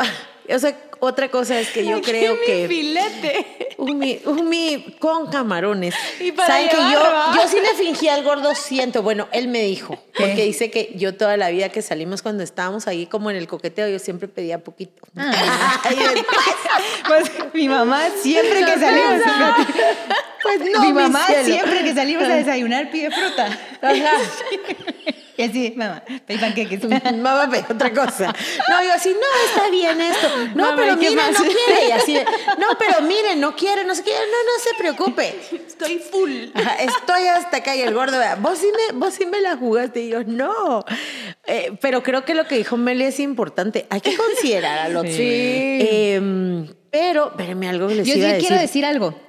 o 0.49 0.59
sea, 0.59 0.75
otra 1.03 1.29
cosa 1.29 1.59
es 1.59 1.69
que 1.69 1.85
yo 1.85 2.01
creo 2.01 2.35
mi 2.35 2.45
que 2.45 2.67
filete. 2.67 3.75
un 3.77 3.97
mi, 3.97 4.19
un 4.25 4.47
mi 4.47 4.95
con 4.99 5.29
camarones. 5.29 5.93
Y 6.19 6.31
para 6.31 6.47
Saben 6.47 6.69
que 6.69 6.77
yo, 6.77 6.99
¿va? 7.01 7.33
yo 7.35 7.47
sí 7.47 7.57
le 7.61 7.73
fingí 7.75 8.07
al 8.07 8.23
gordo 8.23 8.55
siento. 8.55 9.03
Bueno, 9.03 9.27
él 9.33 9.49
me 9.49 9.61
dijo, 9.63 10.01
porque 10.17 10.45
dice 10.45 10.71
que 10.71 10.93
yo 10.95 11.15
toda 11.15 11.35
la 11.35 11.49
vida 11.49 11.69
que 11.69 11.81
salimos 11.81 12.21
cuando 12.21 12.43
estábamos 12.43 12.87
ahí 12.87 13.05
como 13.05 13.29
en 13.29 13.35
el 13.35 13.47
coqueteo, 13.47 13.89
yo 13.89 13.99
siempre 13.99 14.27
pedía 14.27 14.63
poquito. 14.63 15.03
Ah. 15.15 15.81
Pues 17.07 17.31
mi 17.53 17.67
mamá 17.69 18.01
siempre 18.21 18.65
que 18.65 18.79
salimos, 18.79 19.21
pues 20.41 20.59
no, 20.71 20.81
mi 20.81 20.93
mamá 20.93 21.27
siempre 21.43 21.83
que 21.83 21.93
salimos 21.93 22.23
a 22.23 22.35
desayunar 22.35 22.89
pide 22.89 23.11
fruta. 23.11 23.45
Ajá. 23.81 24.13
Y 25.35 25.41
así, 25.41 25.73
mamá, 25.75 26.03
pedí 26.27 26.37
panqueques. 26.37 26.83
Mamá, 26.89 27.47
pero 27.49 27.65
otra 27.71 27.91
cosa. 27.91 28.33
No, 28.69 28.83
yo 28.83 28.93
así, 28.93 29.09
no, 29.09 29.49
está 29.49 29.69
bien 29.71 29.99
esto. 29.99 30.27
No, 30.55 30.65
Mamá, 30.65 30.75
pero 30.75 30.93
¿y 30.93 30.97
qué 30.97 31.09
mire, 31.09 31.21
más? 31.23 31.31
no 31.31 31.39
quiere. 31.39 31.87
Y 31.87 31.91
así, 31.91 32.17
no, 32.59 32.67
pero 32.77 33.01
mire, 33.01 33.35
no 33.35 33.55
quiere, 33.55 33.83
no 33.83 33.95
sé 33.95 34.03
qué. 34.03 34.11
No, 34.11 34.17
no 34.17 34.63
se 34.63 34.75
preocupe. 34.77 35.33
Estoy 35.67 35.97
full. 35.97 36.31
Ajá, 36.53 36.75
estoy 36.75 37.27
hasta 37.27 37.57
acá 37.57 37.75
y 37.75 37.81
el 37.81 37.93
gordo, 37.95 38.17
vos 38.41 38.59
sí 38.59 38.67
me, 38.67 38.99
vos 38.99 39.13
sí 39.15 39.25
me 39.25 39.41
la 39.41 39.57
jugaste. 39.57 40.01
Y 40.03 40.09
yo, 40.09 40.23
no. 40.23 40.85
Eh, 41.47 41.73
pero 41.81 42.03
creo 42.03 42.23
que 42.25 42.35
lo 42.35 42.45
que 42.45 42.55
dijo 42.57 42.77
Meli 42.77 43.05
es 43.05 43.19
importante. 43.19 43.87
Hay 43.89 44.01
que 44.01 44.15
considerar 44.15 44.77
al 44.79 44.95
otro. 44.97 45.11
Em, 45.15 46.67
pero, 46.91 47.29
espérenme, 47.31 47.69
algo 47.69 47.87
que 47.87 47.95
les 47.95 48.07
Yo 48.07 48.13
sí 48.13 48.19
iba 48.19 48.29
a 48.29 48.33
decir. 48.33 48.47
quiero 48.47 48.61
decir 48.61 48.85
algo. 48.85 49.19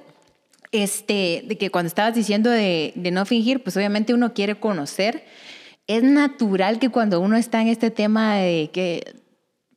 Este, 0.71 1.41
de 1.45 1.57
que 1.57 1.71
cuando 1.71 1.87
estabas 1.87 2.13
diciendo 2.13 2.49
de, 2.51 2.91
de 2.95 3.09
no 3.09 3.25
fingir, 3.25 3.63
pues 3.63 3.75
obviamente 3.75 4.13
uno 4.13 4.33
quiere 4.33 4.55
conocer. 4.59 5.23
Es 5.87 6.03
natural 6.03 6.79
que 6.79 6.89
cuando 6.89 7.19
uno 7.19 7.35
está 7.37 7.61
en 7.61 7.67
este 7.67 7.91
tema 7.91 8.35
de 8.35 8.69
que 8.73 9.15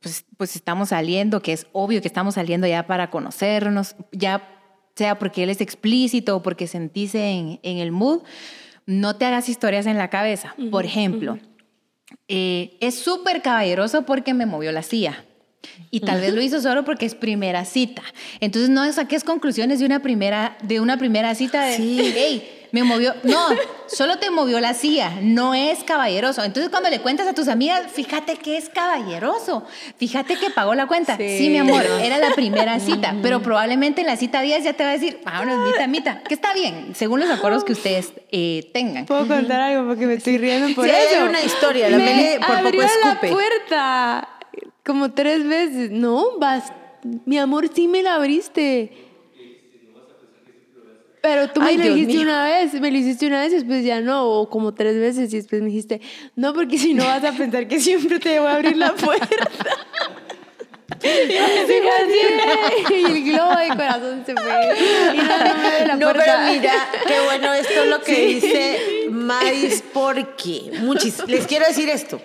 pues, 0.01 0.25
pues 0.37 0.57
estamos 0.57 0.91
saliendo, 0.91 1.43
que 1.43 1.53
es 1.53 1.67
obvio 1.73 2.01
que 2.01 2.09
estamos 2.09 2.35
saliendo 2.35 2.67
ya 2.67 2.87
para 2.87 3.11
conocernos, 3.11 3.97
ya 4.13 4.49
sea 4.95 5.19
porque 5.19 5.43
él 5.43 5.51
es 5.51 5.61
explícito 5.61 6.37
o 6.37 6.43
porque 6.43 6.67
sentís 6.67 7.15
en, 7.15 7.61
en 7.63 7.79
el 7.79 7.93
mood, 7.93 8.23
no 8.87 9.17
te 9.17 9.27
hagas 9.27 9.49
historias 9.49 9.87
en 9.87 9.99
la 9.99 10.09
cabeza. 10.09 10.55
Por 10.71 10.85
ejemplo, 10.87 11.39
eh, 12.27 12.77
es 12.81 12.99
súper 12.99 13.43
caballeroso 13.43 14.07
porque 14.07 14.35
me 14.35 14.47
movió 14.47 14.73
la 14.73 14.83
silla. 14.83 15.25
Y 15.91 16.01
tal 16.01 16.21
vez 16.21 16.33
lo 16.33 16.41
hizo 16.41 16.61
solo 16.61 16.85
porque 16.85 17.05
es 17.05 17.15
primera 17.15 17.65
cita. 17.65 18.03
Entonces 18.41 18.71
no 18.71 18.91
saques 18.93 19.25
conclusiones 19.25 19.81
de 19.81 19.87
una 19.87 20.01
primera, 20.01 20.57
de 20.63 20.81
una 20.81 20.97
primera 20.97 21.35
cita 21.35 21.65
de, 21.65 21.77
Sí. 21.77 22.13
hey, 22.17 22.58
me 22.73 22.83
movió. 22.85 23.15
No, 23.23 23.47
solo 23.87 24.19
te 24.19 24.31
movió 24.31 24.61
la 24.61 24.75
silla, 24.75 25.13
no 25.23 25.55
es 25.55 25.83
caballeroso. 25.85 26.43
Entonces 26.45 26.71
cuando 26.71 26.91
le 26.91 27.01
cuentas 27.01 27.27
a 27.27 27.35
tus 27.35 27.49
amigas, 27.49 27.91
fíjate 27.93 28.37
que 28.37 28.57
es 28.57 28.69
caballeroso. 28.69 29.65
Fíjate 29.97 30.37
que 30.37 30.51
pagó 30.51 30.75
la 30.75 30.87
cuenta. 30.87 31.17
Sí, 31.17 31.39
Sí. 31.39 31.49
mi 31.51 31.59
amor, 31.59 31.83
era 32.03 32.19
la 32.19 32.31
primera 32.35 32.79
cita. 32.81 33.15
Pero 33.23 33.41
probablemente 33.43 34.01
en 34.03 34.07
la 34.07 34.17
cita 34.17 34.41
10 34.43 34.65
ya 34.65 34.73
te 34.75 34.85
va 34.85 34.91
a 34.91 34.93
decir, 34.93 35.21
vámonos, 35.25 35.67
mitad, 35.67 35.89
mitad. 35.89 36.23
Que 36.23 36.35
está 36.35 36.53
bien, 36.55 36.93
según 36.95 37.21
los 37.21 37.31
acuerdos 37.31 37.65
que 37.65 37.73
ustedes 37.73 38.13
eh, 38.31 38.71
tengan. 38.75 39.07
¿Puedo 39.07 39.27
contar 39.27 39.61
algo? 39.61 39.87
Porque 39.89 40.07
me 40.07 40.15
estoy 40.15 40.39
riendo 40.39 40.75
por 40.75 40.85
Sí, 40.85 40.91
eso. 40.91 41.23
hay 41.23 41.29
una 41.29 41.43
historia, 41.43 41.89
la 41.91 41.99
Me 41.99 42.37
por 42.39 42.47
poco 42.49 42.59
abrió 42.59 42.83
escupe. 42.83 43.27
la 43.29 43.33
puerta 43.35 44.29
como 44.85 45.13
tres 45.13 45.47
veces. 45.47 45.91
No, 45.91 46.39
vas. 46.39 46.73
Mi 47.25 47.39
amor, 47.39 47.69
sí 47.75 47.89
me 47.89 48.03
la 48.03 48.15
abriste. 48.17 49.08
Pero 51.21 51.49
tú 51.51 51.61
me 51.61 51.69
Ay, 51.69 51.77
lo 51.79 51.83
Dios 51.85 51.95
dijiste 51.97 52.15
mío. 52.15 52.23
una 52.25 52.45
vez, 52.45 52.75
me 52.75 52.91
lo 52.91 52.97
hiciste 52.99 53.27
una 53.27 53.41
vez 53.41 53.53
y 53.53 53.57
después 53.57 53.85
ya 53.85 54.01
no, 54.01 54.27
o 54.29 54.49
como 54.49 54.73
tres 54.75 54.97
veces 54.99 55.33
y 55.33 55.37
después 55.37 55.61
me 55.63 55.69
dijiste, 55.69 56.01
no, 56.37 56.53
porque 56.55 56.79
si 56.79 56.95
no 56.95 57.05
vas 57.05 57.25
a 57.25 57.33
pensar 57.33 57.67
que 57.67 57.81
siempre 57.81 58.19
te 58.19 58.39
voy 58.39 58.49
a 58.49 58.55
abrir 58.55 58.77
la 58.77 58.95
puerta. 58.95 59.27
y 61.03 61.37
así, 61.37 62.95
y 62.95 63.05
el 63.05 63.25
globo 63.25 63.55
de 63.57 63.69
corazón 63.69 64.23
se 64.25 64.35
fue. 64.35 64.77
Y 65.15 65.17
no, 65.19 65.25
no 65.25 65.87
la 65.87 65.97
No, 65.97 66.13
pero 66.13 66.33
mira, 66.49 66.73
qué 67.07 67.21
bueno 67.25 67.53
esto 67.55 67.83
es 67.83 67.89
lo 67.89 68.01
que 68.03 68.27
dice 68.27 68.79
Mais, 69.11 69.83
porque 69.93 70.71
muchis, 70.81 71.23
les 71.27 71.47
quiero 71.47 71.67
decir 71.67 71.89
esto. 71.89 72.21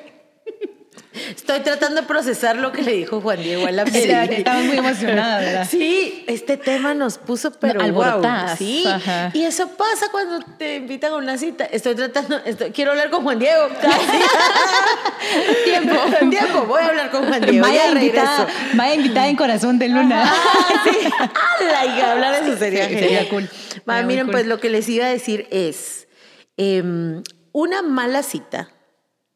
Estoy 1.36 1.60
tratando 1.62 2.02
de 2.02 2.08
procesar 2.08 2.56
lo 2.58 2.72
que 2.72 2.82
le 2.82 2.91
dijo 2.93 3.19
Juan 3.22 3.41
Diego 3.41 3.65
a 3.67 3.72
la 3.72 3.86
Meli. 3.91 4.36
Estamos 4.36 4.63
muy 4.65 4.78
emocionadas, 4.78 5.41
¿verdad? 5.46 5.67
Sí, 5.69 6.24
este 6.28 6.58
tema 6.58 6.93
nos 6.93 7.17
puso, 7.17 7.52
pero 7.52 7.82
No, 7.82 7.93
wow, 7.93 8.22
sí. 8.58 8.86
ajá. 8.88 9.32
Y 9.34 9.43
eso 9.43 9.67
pasa 9.69 10.08
cuando 10.12 10.39
te 10.58 10.76
invitan 10.76 11.13
a 11.13 11.15
una 11.17 11.38
cita. 11.38 11.65
Estoy 11.65 11.96
tratando, 11.96 12.38
estoy- 12.46 12.72
quiero 12.72 12.91
hablar 12.91 13.10
con 13.10 13.24
Juan 13.24 13.39
Diego. 13.39 13.67
tiempo, 15.65 15.96
tiempo. 16.30 16.65
Voy 16.65 16.82
a 16.82 16.88
hablar 16.88 17.12
con 17.12 17.26
Juan 17.28 17.41
Diego. 17.41 17.65
Vaya 17.65 17.86
ya 17.88 17.91
invitada, 17.91 18.48
vaya 18.74 18.93
invitada 18.96 19.28
en 19.28 19.36
Corazón 19.36 19.80
de 19.80 19.89
Luna. 19.89 20.24
Ah, 20.26 20.84
sí. 20.84 20.98
¡Hala! 21.19 21.86
Y 21.98 22.02
hablar 22.02 22.43
de 22.43 22.50
eso 22.50 22.58
sería 22.60 22.88
Sí, 22.88 22.93
sería 22.96 23.30
cool. 23.30 23.50
Va, 23.89 24.02
miren, 24.04 24.26
cool. 24.26 24.32
pues 24.34 24.48
lo 24.48 24.60
que 24.60 24.69
les 24.69 24.88
iba 24.89 25.06
a 25.06 25.10
decir 25.10 25.48
es 25.52 26.08
em, 26.58 27.24
una 27.52 27.82
mala 27.82 28.24
cita. 28.24 28.69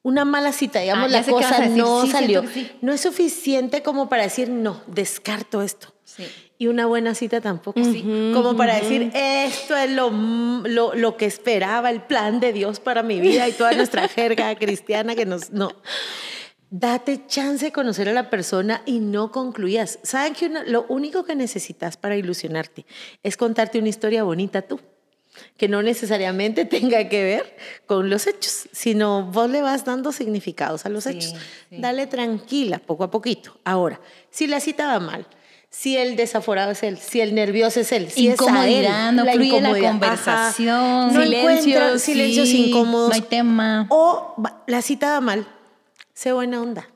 Una 0.08 0.24
mala 0.24 0.54
cita, 0.54 0.80
digamos, 0.80 1.06
Ah, 1.13 1.17
la 1.20 1.24
cosa 1.24 1.60
decir. 1.60 1.76
no 1.78 2.06
Sí, 2.06 2.12
salió. 2.12 2.43
sí. 2.54 2.72
No 2.82 2.93
es 2.93 3.02
suficiente 3.02 3.84
como 3.84 4.08
para 4.08 4.24
decir, 4.24 4.48
no, 4.48 4.82
descarto 4.88 5.62
esto. 5.62 5.93
Sí. 6.06 6.26
Y 6.58 6.67
una 6.67 6.86
buena 6.86 7.13
cita 7.13 7.41
tampoco, 7.41 7.84
sí. 7.84 8.02
Como 8.34 8.56
para 8.56 8.76
decir, 8.78 9.12
esto 9.13 9.76
es 9.76 9.91
lo, 9.91 10.10
lo, 10.10 10.96
lo 10.96 11.17
que 11.17 11.26
esperaba, 11.26 11.89
el 11.91 12.02
plan 12.02 12.39
de 12.39 12.54
Dios 12.54 12.80
para 12.80 13.04
mi 13.04 13.20
vida 13.20 13.48
y 13.50 13.52
toda 13.52 13.74
nuestra 13.74 14.08
jerga 14.17 14.56
cristiana 14.56 15.13
que 15.13 15.26
nos... 15.26 15.52
No. 15.52 15.72
Date 16.70 17.26
chance 17.28 17.65
de 17.65 17.72
conocer 17.72 18.10
a 18.10 18.13
la 18.13 18.30
persona 18.30 18.82
y 18.86 19.00
no 19.00 19.32
concluyas. 19.32 20.00
¿Saben 20.04 20.34
que 20.34 20.48
una- 20.48 20.63
lo 20.63 20.86
único 20.89 21.24
que 21.26 21.36
necesitas 21.36 21.96
para 21.98 22.15
ilusionarte 22.17 22.86
es 23.24 23.38
contarte 23.38 23.80
una 23.80 23.89
historia 23.89 24.24
bonita 24.24 24.62
tú? 24.63 24.80
Que 25.58 25.67
no 25.67 25.82
necesariamente 25.84 26.65
tenga 26.65 27.10
que 27.10 27.23
ver 27.23 27.58
con 27.86 28.10
los 28.10 28.28
hechos, 28.28 28.69
sino 28.71 29.23
vos 29.26 29.50
le 29.50 29.62
vas 29.62 29.86
dando 29.86 30.12
significados 30.12 30.86
a 30.86 30.89
los 30.89 31.04
Sí, 31.06 31.12
hechos. 31.12 31.34
sí. 31.69 31.78
Dale 31.80 32.08
tranquila, 32.08 32.80
poco 32.80 33.04
a 33.04 33.12
poquito. 33.12 33.60
Ahora, 33.63 34.00
si 34.30 34.47
la 34.47 34.60
cita 34.60 34.88
va 34.88 35.00
mal, 35.00 35.26
si 35.69 35.97
el 35.97 36.15
desaforado 36.15 36.71
es 36.71 36.82
él, 36.84 36.97
si 36.97 37.19
el 37.21 37.36
nervioso 37.36 37.82
es 37.82 37.91
él, 37.91 38.10
si 38.10 38.28
es 38.28 38.39
a 38.39 38.43
Incomodidad, 38.43 39.10
él, 39.10 39.15
no 39.17 39.26
fluye 39.26 39.62
la 39.62 39.78
conversación. 39.80 41.13
no 41.13 41.21
Silencios, 41.23 41.52
encuentra 41.65 42.00
silencios 42.00 42.50
Sí, 42.50 42.69
incómodos 42.69 43.10
No 43.10 43.15
hay 43.15 43.21
tema. 43.21 43.86
o 43.89 44.36
la 44.65 44.82
cita 44.82 45.10
va 45.12 45.21
mal, 45.21 45.45
sé 46.13 46.32
buena 46.34 46.62
onda. 46.62 46.88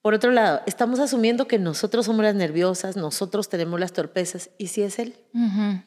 Por 0.00 0.14
otro 0.14 0.32
lado, 0.32 0.62
estamos 0.66 0.98
asumiendo 0.98 1.46
que 1.46 1.60
nosotros 1.60 2.06
somos 2.06 2.24
las 2.24 2.34
nerviosas, 2.34 2.96
nosotros 2.96 3.48
tenemos 3.48 3.78
las 3.78 3.92
torpezas, 3.92 4.50
y 4.58 4.66
si 4.68 4.82
es 4.82 4.98
él, 4.98 5.14
Ujú. 5.32 5.80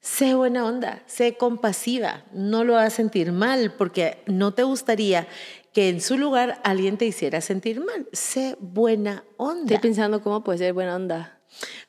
Sé 0.00 0.34
buena 0.34 0.64
onda, 0.64 1.02
sé 1.06 1.36
compasiva, 1.36 2.24
no 2.32 2.64
lo 2.64 2.76
hagas 2.76 2.94
sentir 2.94 3.32
mal, 3.32 3.72
porque 3.72 4.22
no 4.26 4.52
te 4.52 4.62
gustaría 4.62 5.28
que 5.72 5.88
en 5.88 6.00
su 6.00 6.18
lugar 6.18 6.60
alguien 6.64 6.96
te 6.96 7.04
hiciera 7.04 7.40
sentir 7.40 7.80
mal. 7.80 8.08
Sé 8.12 8.56
buena 8.60 9.24
onda. 9.36 9.74
Estoy 9.74 9.78
pensando 9.78 10.22
cómo 10.22 10.42
puede 10.42 10.58
ser 10.58 10.72
buena 10.72 10.96
onda. 10.96 11.36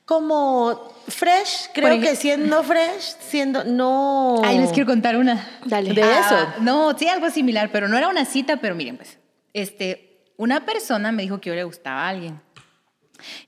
Como 0.05 0.93
fresh, 1.07 1.69
creo 1.73 1.99
que 2.01 2.15
siendo 2.15 2.63
fresh, 2.63 3.15
siendo 3.21 3.63
no. 3.63 4.41
Ay, 4.43 4.59
les 4.59 4.71
quiero 4.71 4.87
contar 4.87 5.15
una. 5.15 5.59
Dale. 5.65 5.93
De 5.93 6.01
eso. 6.01 6.35
Ah, 6.35 6.55
no, 6.59 6.97
sí, 6.97 7.07
algo 7.07 7.29
similar, 7.29 7.71
pero 7.71 7.87
no 7.87 7.97
era 7.97 8.09
una 8.09 8.25
cita, 8.25 8.57
pero 8.57 8.75
miren, 8.75 8.97
pues, 8.97 9.19
este, 9.53 10.25
una 10.37 10.65
persona 10.65 11.11
me 11.11 11.23
dijo 11.23 11.39
que 11.39 11.49
yo 11.49 11.55
le 11.55 11.63
gustaba 11.63 12.05
a 12.07 12.09
alguien. 12.09 12.41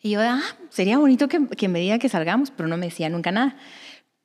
Y 0.01 0.11
yo, 0.11 0.21
ah, 0.21 0.41
sería 0.69 0.99
bonito 0.99 1.27
que, 1.27 1.47
que 1.47 1.67
me 1.67 1.79
diga 1.79 1.97
que 1.97 2.09
salgamos, 2.09 2.51
pero 2.51 2.69
no 2.69 2.77
me 2.77 2.85
decía 2.85 3.09
nunca 3.09 3.31
nada. 3.31 3.57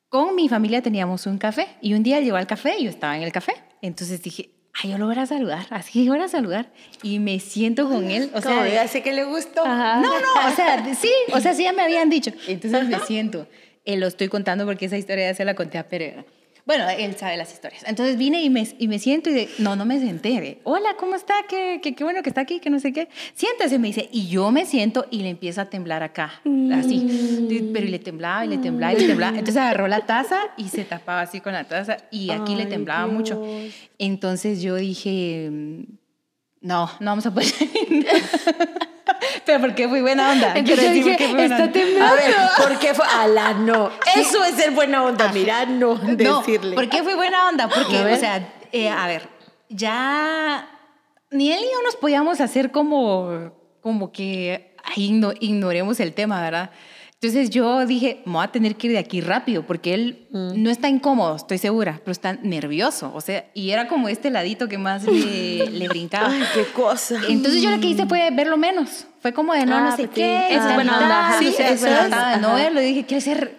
Con 0.09 0.35
mi 0.35 0.49
familia 0.49 0.81
teníamos 0.81 1.27
un 1.27 1.37
café 1.37 1.67
y 1.83 1.93
un 1.93 2.03
día 2.03 2.21
llegó 2.21 2.39
al 2.39 2.47
café 2.47 2.77
y 2.79 2.85
yo 2.85 2.91
estaba 2.91 3.15
en 3.19 3.23
el 3.23 3.31
café. 3.31 3.53
Entonces 3.83 4.23
dije, 4.23 4.49
ay, 4.73 4.91
yo 4.93 4.97
lo 4.97 5.05
voy 5.05 5.19
a 5.19 5.27
saludar, 5.27 5.67
así 5.69 5.93
que 5.93 6.05
yo 6.07 6.15
voy 6.15 6.23
a 6.23 6.29
saludar. 6.29 6.73
Y 7.03 7.19
me 7.19 7.39
siento 7.41 7.87
con 7.87 8.11
él, 8.11 8.31
o 8.33 8.41
sea, 8.41 8.67
ya 8.69 8.89
sé 8.89 9.03
que 9.03 9.13
le 9.13 9.25
gustó. 9.25 9.67
Ajá. 9.67 10.01
no, 10.01 10.09
no, 10.09 10.49
o 10.51 10.57
sea, 10.57 10.83
sí, 10.95 11.11
o 11.35 11.41
sea, 11.41 11.53
sí 11.53 11.65
ya 11.65 11.75
me 11.75 11.83
habían 11.83 12.09
dicho. 12.09 12.31
Entonces 12.47 12.89
me 12.89 12.99
siento, 13.01 13.49
eh, 13.85 13.99
lo 13.99 14.07
estoy 14.07 14.29
contando 14.29 14.65
porque 14.65 14.87
esa 14.87 14.97
historia 14.97 15.31
ya 15.31 15.35
se 15.35 15.45
la 15.45 15.55
conté 15.55 15.77
a 15.77 15.87
Pereira. 15.87 16.25
Bueno, 16.69 16.85
él 16.91 17.17
sabe 17.17 17.39
las 17.39 17.51
historias. 17.51 17.83
Entonces 17.87 18.19
vine 18.19 18.43
y 18.43 18.51
me, 18.51 18.69
y 18.79 18.89
me 18.89 18.99
siento 18.99 19.31
y 19.31 19.33
de, 19.33 19.49
no, 19.57 19.75
no 19.75 19.87
me 19.87 19.99
senté. 20.01 20.39
de, 20.39 20.61
Hola, 20.65 20.97
¿cómo 20.99 21.15
está? 21.15 21.33
Qué, 21.49 21.81
qué, 21.83 21.95
qué 21.95 22.05
bueno 22.05 22.23
que 22.23 22.29
está 22.29 22.43
aquí, 22.43 22.61
que 22.61 22.69
no 22.69 22.79
sé 22.79 22.93
qué. 22.93 23.09
Siéntese, 23.33 23.79
me 23.79 23.87
dice. 23.87 24.11
Y 24.13 24.29
yo 24.29 24.51
me 24.51 24.67
siento 24.67 25.07
y 25.11 25.23
le 25.23 25.31
empieza 25.31 25.63
a 25.63 25.71
temblar 25.71 26.03
acá, 26.03 26.43
así. 26.75 27.49
Pero 27.73 27.87
y 27.87 27.89
le 27.89 27.99
temblaba 27.99 28.45
y 28.45 28.49
le 28.49 28.59
temblaba 28.59 28.93
y 28.93 29.01
le 29.01 29.07
temblaba. 29.07 29.39
Entonces 29.39 29.57
agarró 29.57 29.89
la 29.89 30.05
taza 30.05 30.41
y 30.59 30.69
se 30.69 30.85
tapaba 30.85 31.23
así 31.23 31.41
con 31.41 31.55
la 31.55 31.65
taza 31.65 31.97
y 32.11 32.29
aquí 32.33 32.55
le 32.55 32.67
temblaba 32.67 33.07
Dios. 33.07 33.15
mucho. 33.17 33.43
Entonces 33.97 34.61
yo 34.61 34.75
dije, 34.75 35.49
mm, 35.51 35.83
no, 36.61 36.91
no 37.01 37.11
vamos 37.13 37.25
a 37.25 37.33
poder. 37.33 37.49
Pero 39.49 39.61
porque 39.63 39.89
fui 39.89 40.03
buena 40.03 40.33
onda. 40.33 40.53
Entonces 40.57 40.85
yo 40.85 40.93
dije, 40.93 41.17
fui 41.17 41.35
buena 41.35 41.57
está 41.57 41.73
temblando. 41.73 42.05
A 42.05 42.15
ver, 42.17 42.35
¿por 42.59 42.79
qué 42.79 42.93
fue? 42.93 43.07
Ala, 43.07 43.55
no. 43.55 43.91
Eso 44.15 44.45
es 44.45 44.57
ser 44.57 44.73
buena 44.73 45.03
onda, 45.03 45.33
mira, 45.33 45.65
no 45.65 45.95
No, 45.95 46.41
decirle. 46.41 46.77
¿por 46.77 46.87
qué 46.91 47.03
fui 47.03 47.15
buena 47.15 47.49
onda? 47.49 47.67
Porque, 47.67 47.97
o 47.99 48.17
sea, 48.19 48.47
eh, 48.73 48.91
a 48.91 49.07
ver, 49.07 49.27
ya 49.71 50.69
ni 51.31 51.51
él 51.51 51.61
ni 51.63 51.67
yo 51.73 51.83
nos 51.83 51.97
podíamos 51.97 52.43
hacer 52.43 52.71
como, 52.71 53.51
como 53.81 54.13
que 54.13 54.75
ay, 54.85 55.19
ignoremos 55.41 55.99
el 56.01 56.13
tema, 56.13 56.43
¿verdad? 56.43 56.69
Entonces 57.21 57.51
yo 57.51 57.85
dije, 57.85 58.23
me 58.27 58.35
voy 58.35 58.45
a 58.45 58.49
tener 58.53 58.77
que 58.77 58.87
ir 58.87 58.93
de 58.93 58.99
aquí 59.01 59.21
rápido, 59.21 59.67
porque 59.67 59.93
él 59.95 60.29
Mm. 60.31 60.63
no 60.63 60.71
está 60.71 60.89
incómodo, 60.89 61.35
estoy 61.35 61.59
segura, 61.59 61.99
pero 62.05 62.13
está 62.13 62.35
nervioso, 62.35 63.11
o 63.13 63.21
sea, 63.21 63.45
y 63.55 63.71
era 63.71 63.89
como 63.89 64.09
este 64.09 64.31
ladito 64.31 64.69
que 64.69 64.79
más 64.79 65.03
le, 65.05 65.67
le 65.71 65.89
brincaba. 65.89 66.29
Ay, 66.31 66.43
qué 66.55 66.65
cosa. 66.67 67.17
Entonces 67.29 67.61
yo 67.61 67.71
lo 67.71 67.81
que 67.81 67.89
hice 67.89 68.07
fue 68.07 68.31
verlo 68.31 68.57
menos. 68.57 69.07
Fue 69.21 69.33
como 69.33 69.53
de 69.53 69.67
no, 69.67 69.77
Ah, 69.77 69.81
no 69.91 69.97
sé 69.97 70.07
qué. 70.09 70.47
es 70.51 70.57
esa 70.59 70.75
buena 70.75 70.97
onda. 70.99 71.37
Sí, 71.41 71.53
Sí, 71.57 71.63
es 71.63 71.81
buena 71.81 72.05
onda. 72.05 72.37
No 72.37 72.55
verlo. 72.55 72.81
Dije, 72.81 73.05
quiero 73.05 73.21
ser... 73.21 73.57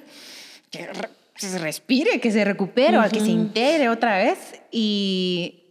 Que, 0.71 0.87
se 1.35 1.57
respire, 1.59 2.19
que 2.21 2.31
se 2.31 2.45
recupere, 2.45 2.97
o 2.97 3.09
que 3.09 3.19
se 3.19 3.29
integre 3.29 3.89
otra 3.89 4.17
vez. 4.19 4.37
Y 4.71 5.63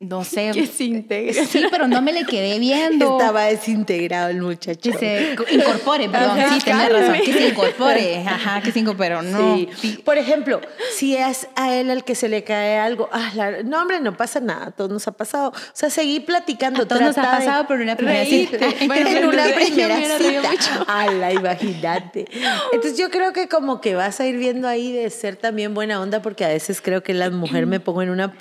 no 0.00 0.24
sé. 0.24 0.50
Que 0.54 0.66
se. 0.66 1.46
Sí, 1.46 1.64
pero 1.70 1.86
no 1.86 2.00
me 2.02 2.12
le 2.12 2.24
quedé 2.24 2.58
viendo. 2.58 3.18
Estaba 3.18 3.44
desintegrado 3.44 4.30
el 4.30 4.40
muchacho. 4.40 4.80
Que 4.80 4.92
se 4.94 5.34
co- 5.36 5.44
incorpore, 5.50 6.08
perdón. 6.08 6.40
Ajá, 6.40 6.54
sí, 6.54 6.64
tenés 6.64 6.90
razón. 6.92 7.16
Que 7.24 7.32
se 7.32 7.48
incorpore. 7.48 8.24
Ajá, 8.26 8.60
que 8.62 8.72
se 8.72 8.80
incorpore. 8.80 9.22
No. 9.22 9.56
Sí. 9.76 9.98
Por 10.04 10.16
ejemplo, 10.18 10.60
si 10.96 11.16
es 11.16 11.48
a 11.54 11.74
él 11.74 11.90
al 11.90 12.02
que 12.04 12.14
se 12.14 12.28
le 12.28 12.42
cae 12.44 12.78
algo, 12.78 13.08
ah, 13.12 13.30
la- 13.34 13.62
no, 13.62 13.82
hombre, 13.82 14.00
no 14.00 14.16
pasa 14.16 14.40
nada, 14.40 14.66
a 14.66 14.70
todos 14.70 14.90
nos 14.90 15.06
ha 15.06 15.12
pasado. 15.12 15.50
O 15.50 15.54
sea, 15.74 15.90
seguir 15.90 16.24
platicando. 16.24 16.82
A 16.82 16.86
todos 16.88 17.02
nos 17.02 17.18
ha 17.18 17.22
pasado, 17.22 17.64
pero 17.68 17.80
en 17.80 17.84
una 17.88 17.96
primera 17.96 18.20
reírte. 18.24 18.58
cita. 18.58 18.84
Bueno, 18.86 19.10
en 19.10 19.26
una 19.28 19.44
primera 19.54 20.18
cita. 20.18 20.84
Ala, 20.88 21.32
imagínate. 21.32 22.24
Entonces 22.72 22.98
yo 22.98 23.10
creo 23.10 23.32
que 23.32 23.48
como 23.48 23.80
que 23.80 23.94
vas 23.94 24.18
a 24.20 24.26
ir 24.26 24.36
viendo 24.38 24.66
ahí 24.66 24.92
de 24.92 25.10
ser 25.10 25.36
también 25.36 25.74
buena 25.74 26.00
onda, 26.00 26.22
porque 26.22 26.44
a 26.44 26.48
veces 26.48 26.80
creo 26.80 27.02
que 27.02 27.12
la 27.14 27.30
mujer 27.30 27.66
me 27.66 27.80
pongo 27.80 28.02
en 28.02 28.10
una... 28.10 28.34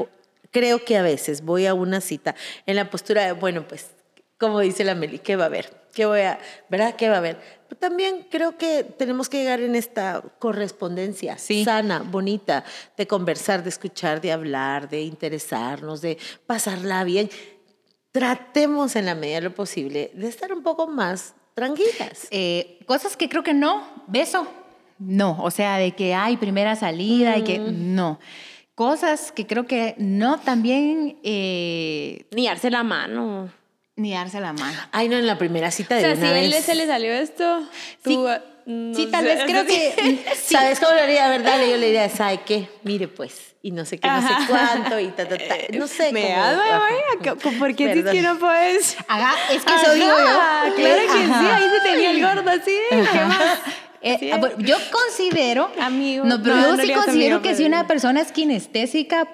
Creo 0.51 0.83
que 0.83 0.97
a 0.97 1.01
veces 1.01 1.43
voy 1.43 1.65
a 1.65 1.73
una 1.73 2.01
cita 2.01 2.35
en 2.65 2.75
la 2.75 2.89
postura 2.89 3.25
de, 3.25 3.33
bueno, 3.33 3.67
pues, 3.67 3.91
como 4.37 4.59
dice 4.59 4.83
la 4.83 4.95
Meli, 4.95 5.19
¿qué 5.19 5.35
va 5.35 5.43
a 5.43 5.47
haber? 5.47 5.77
¿Qué 5.93 6.05
voy 6.05 6.21
a, 6.21 6.39
verdad? 6.69 6.95
¿Qué 6.95 7.09
va 7.09 7.15
a 7.15 7.17
haber? 7.17 7.37
Pero 7.67 7.79
también 7.79 8.25
creo 8.31 8.57
que 8.57 8.83
tenemos 8.83 9.27
que 9.27 9.37
llegar 9.39 9.59
en 9.59 9.75
esta 9.75 10.23
correspondencia 10.39 11.37
Sí. 11.37 11.65
sana, 11.65 11.99
bonita, 11.99 12.63
de 12.95 13.05
conversar, 13.07 13.63
de 13.63 13.69
escuchar, 13.69 14.21
de 14.21 14.31
hablar, 14.31 14.89
de 14.89 15.01
interesarnos, 15.01 16.01
de 16.01 16.17
pasarla 16.45 17.03
bien. 17.03 17.29
tratemos 18.11 18.95
en 18.95 19.05
la 19.05 19.13
medida 19.13 19.35
de 19.35 19.41
lo 19.41 19.53
posible 19.55 20.11
de 20.15 20.27
estar 20.27 20.51
un 20.51 20.63
poco 20.63 20.87
más 20.87 21.35
tranquilas. 21.53 22.27
Eh, 22.31 22.79
cosas 22.87 23.15
que 23.15 23.29
creo 23.29 23.43
que 23.43 23.53
no, 23.53 23.87
beso, 24.07 24.47
no. 24.97 25.37
O 25.43 25.51
sea, 25.51 25.77
de 25.77 25.91
que 25.93 26.13
hay 26.15 26.35
primera 26.37 26.75
salida 26.75 27.37
y 27.37 27.43
que 27.43 27.59
no. 27.59 28.19
Cosas 28.79 29.33
que 29.33 29.45
creo 29.45 29.67
que 29.67 29.93
no 29.97 30.39
también, 30.39 31.17
eh, 31.21 32.25
Ni 32.31 32.47
darse 32.47 32.69
la 32.71 32.83
mano. 32.83 33.51
ni 33.97 34.13
darse 34.13 34.39
la 34.39 34.53
mano. 34.53 34.77
Ay, 34.93 35.09
no, 35.09 35.17
en 35.17 35.27
la 35.27 35.37
primera 35.37 35.69
cita 35.69 35.95
O 35.95 35.97
de 35.97 36.01
sea, 36.01 36.15
si 36.15 36.23
a 36.23 36.39
él 36.39 36.51
vez. 36.51 36.63
se 36.63 36.75
le 36.75 36.87
salió 36.87 37.11
esto, 37.11 37.61
tú... 38.01 38.25
no 38.65 38.95
sí, 38.95 39.07
tal 39.11 39.25
sé, 39.25 39.35
vez 39.35 39.43
creo 39.43 39.65
que... 39.65 40.23
¿Sabes 40.45 40.79
cómo 40.79 40.93
lo 40.93 41.01
haría? 41.01 41.27
¿Verdad? 41.27 41.59
Yo 41.69 41.75
le 41.75 41.87
diría, 41.87 42.07
¿sabe 42.07 42.39
qué? 42.45 42.69
Mire, 42.83 43.09
pues, 43.09 43.53
y 43.61 43.71
no 43.71 43.83
sé 43.83 43.99
qué, 43.99 44.07
no 44.07 44.21
sé 44.21 44.27
Ajá. 44.33 44.45
cuánto, 44.47 44.97
y 44.97 45.07
ta, 45.09 45.27
ta, 45.27 45.37
ta. 45.37 45.55
No 45.77 45.85
sé 45.85 46.13
Me 46.13 46.21
cómo. 46.21 46.35
da, 46.37 46.51
ajá. 46.51 46.79
María, 46.79 47.35
¿por 47.59 47.75
qué 47.75 47.93
dices 47.93 48.11
que 48.13 48.21
no 48.21 48.39
puedes? 48.39 48.95
Haga, 49.09 49.33
es 49.51 49.61
que 49.65 49.75
eso 49.75 49.93
digo 49.93 50.07
yo. 50.07 50.13
Ajá, 50.13 50.71
Claro 50.73 51.01
que 51.01 51.17
sí, 51.17 51.23
Ajá. 51.29 51.55
ahí 51.57 51.63
se 51.69 51.89
tenía 51.89 52.11
el 52.11 52.21
gordo 52.23 52.49
así. 52.49 52.77
¿Qué 52.89 52.95
más? 53.25 53.59
Eh, 54.01 54.31
ah, 54.33 54.39
yo 54.59 54.77
considero, 54.91 55.69
Amigo. 55.79 56.23
no, 56.25 56.41
pero 56.41 56.55
No, 56.55 56.61
yo 56.61 56.77
no 56.77 56.83
sí 56.83 56.93
considero 56.93 57.35
amigo, 57.37 57.41
que 57.41 57.55
si 57.55 57.65
una 57.65 57.85
persona 57.87 58.21
es 58.21 58.31
kinestésica, 58.31 59.27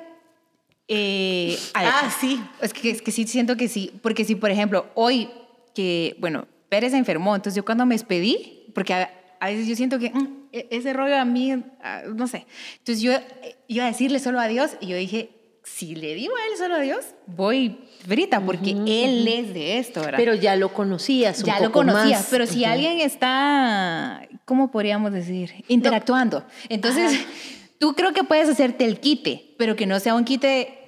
eh, 0.88 1.58
ver, 1.74 1.84
Ah, 1.88 2.16
sí. 2.20 2.42
es 2.62 2.74
que, 2.74 2.90
es 2.92 3.02
que 3.02 3.12
sí 3.12 3.26
siento 3.28 3.58
que 3.58 3.68
sí, 3.68 3.92
porque 4.02 4.24
si 4.26 4.36
por 4.36 4.52
ejemplo 4.52 4.88
hoy 4.96 5.30
que, 5.74 6.16
bueno, 6.20 6.48
Pérez 6.70 6.92
se 6.92 6.98
enfermó, 6.98 7.36
entonces 7.36 7.56
yo 7.56 7.66
cuando 7.66 7.86
me 7.86 7.96
despedí, 7.96 8.66
porque 8.74 8.94
a, 8.94 9.12
a 9.40 9.48
veces 9.48 9.68
yo 9.68 9.76
siento 9.76 10.00
que 10.00 10.10
mm, 10.12 10.28
e- 10.52 10.68
ese 10.72 10.94
rollo 10.94 11.18
a 11.18 11.26
mí, 11.26 11.52
ah, 11.84 12.04
no 12.14 12.28
sé, 12.28 12.46
entonces 12.80 13.02
yo 13.02 13.14
eh, 13.14 13.56
iba 13.68 13.84
a 13.86 13.88
decirle 13.88 14.20
solo 14.20 14.40
adiós 14.40 14.72
y 14.80 14.88
yo 14.88 14.98
dije, 14.98 15.30
si 15.66 15.96
le 15.96 16.14
digo 16.14 16.34
a 16.36 16.52
él 16.52 16.58
solo 16.58 16.76
adiós, 16.76 17.06
voy 17.26 17.78
frita, 18.08 18.40
porque 18.40 18.72
él 18.72 19.28
es 19.28 19.54
de 19.54 19.80
esto, 19.80 20.00
¿verdad? 20.02 20.18
Pero 20.18 20.36
ya 20.36 20.56
lo 20.56 20.72
conocías 20.72 21.40
un 21.40 21.46
ya 21.46 21.60
lo 21.60 21.66
poco 21.72 21.80
conocía, 21.80 22.18
más. 22.18 22.28
pero 22.30 22.46
si 22.46 22.62
Ujú. 22.62 22.72
alguien 22.72 23.00
está, 23.00 24.22
¿cómo 24.46 24.72
podríamos 24.72 25.12
decir? 25.12 25.66
Interactuando. 25.68 26.46
Entonces, 26.70 27.20
tú 27.80 27.96
creo 27.96 28.14
que 28.14 28.24
puedes 28.24 28.48
hacerte 28.48 28.86
el 28.86 29.00
quite, 29.00 29.56
pero 29.58 29.76
que 29.76 29.86
no 29.88 30.00
sea 30.00 30.14
un 30.16 30.24
quite 30.24 30.82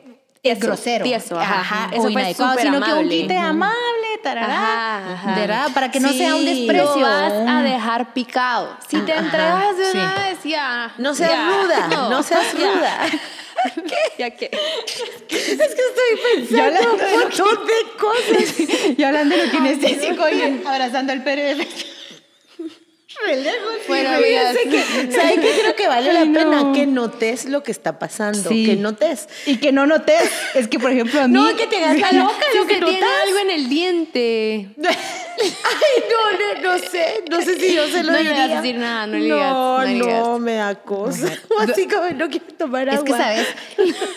Tieso, 0.43 0.61
grosero. 0.67 1.03
tieso, 1.03 1.37
ajá. 1.39 1.89
Eso 1.91 2.03
o 2.03 2.09
inadecuado, 2.09 2.59
sino 2.59 2.73
que 2.73 2.77
un 2.77 2.99
amable. 2.99 3.21
quite 3.21 3.37
amable, 3.37 4.07
tarará, 4.23 4.97
Ajá, 4.97 5.13
ajá. 5.13 5.35
¿verdad? 5.35 5.67
Para 5.73 5.91
que 5.91 5.99
no 5.99 6.09
Sí, 6.09 6.19
sea 6.19 6.35
un 6.35 6.45
Lo 6.45 6.51
desprecio. 6.51 7.01
vas 7.01 7.33
a 7.33 7.63
dejar 7.63 8.13
picado. 8.13 8.77
Si 8.87 8.99
te 9.01 9.11
Ajá, 9.13 9.25
entregas 9.25 9.77
de 9.77 9.85
sí. 9.85 9.97
una 9.97 10.13
vez, 10.15 10.43
ya. 10.43 10.93
No 10.99 11.15
seas 11.15 11.31
ya. 11.31 11.47
ruda, 11.49 11.87
no, 12.09 12.23
seas 12.23 12.53
ya. 12.57 13.07
ruda. 13.69 13.95
¿Ya 14.17 14.29
qué? 14.31 14.49
Es 15.29 15.57
que 15.57 15.63
estoy 15.63 16.35
pensando 16.35 16.93
un 16.93 17.19
montón 17.19 17.67
de 17.67 17.97
cosas. 17.97 18.59
Y 18.97 19.03
hablando 19.03 19.35
de 19.35 19.45
lo 19.45 19.51
kinestésico 19.51 20.29
y 20.29 20.65
abrazando 20.65 21.13
al 21.13 21.23
Pérez. 21.23 21.96
Re 23.25 23.37
lejos. 23.37 23.73
Bueno, 23.87 24.09
amigas. 24.11 24.55
que, 24.63 25.11
¿sabe 25.11 25.35
qué? 25.41 25.51
Creo 25.61 25.75
que 25.75 25.87
vale 25.87 26.13
la 26.13 26.25
no. 26.25 26.33
pena 26.33 26.71
que 26.73 26.85
notes 26.85 27.45
lo 27.45 27.63
que 27.63 27.71
está 27.71 27.99
pasando, 27.99 28.49
Sí. 28.49 28.65
que 28.65 28.75
notes. 28.75 29.27
Y 29.45 29.57
que 29.57 29.71
no 29.71 29.85
notes, 29.87 30.29
es 30.55 30.67
que 30.67 30.79
por 30.79 30.91
ejemplo 30.91 31.21
a 31.21 31.27
mí... 31.27 31.33
No, 31.33 31.55
que 31.55 31.67
te 31.67 31.77
hagas 31.83 31.99
la 31.99 32.11
loca, 32.23 32.45
Lo 32.53 32.61
lo 32.61 32.67
que 32.67 32.75
que 32.79 32.85
tiene 32.85 33.05
algo 33.23 33.39
en 33.39 33.49
el 33.51 33.69
diente. 33.69 34.69
Ay, 35.39 36.03
no, 36.09 36.61
no, 36.63 36.71
no 36.73 36.79
sé, 36.79 37.23
no 37.29 37.41
sé 37.41 37.59
si 37.59 37.75
yo 37.75 37.87
se 37.87 38.03
lo 38.03 38.11
No 38.11 38.17
le 38.17 38.23
diría. 38.29 38.47
vas 38.47 38.51
a 38.57 38.61
decir 38.61 38.75
nada, 38.77 39.07
no 39.07 39.17
le 39.17 39.23
digas, 39.25 39.53
No, 39.53 39.77
no 39.79 39.83
le 39.85 39.93
no, 39.99 40.39
me 40.39 40.53
da 40.55 40.75
cosa. 40.75 41.27
Así 41.59 41.87
como 41.87 42.09
no 42.11 42.29
quiero 42.29 42.45
tomar 42.57 42.89
agua. 42.89 42.97
Es 42.99 43.03
que, 43.03 43.11
¿sabes? 43.11 43.47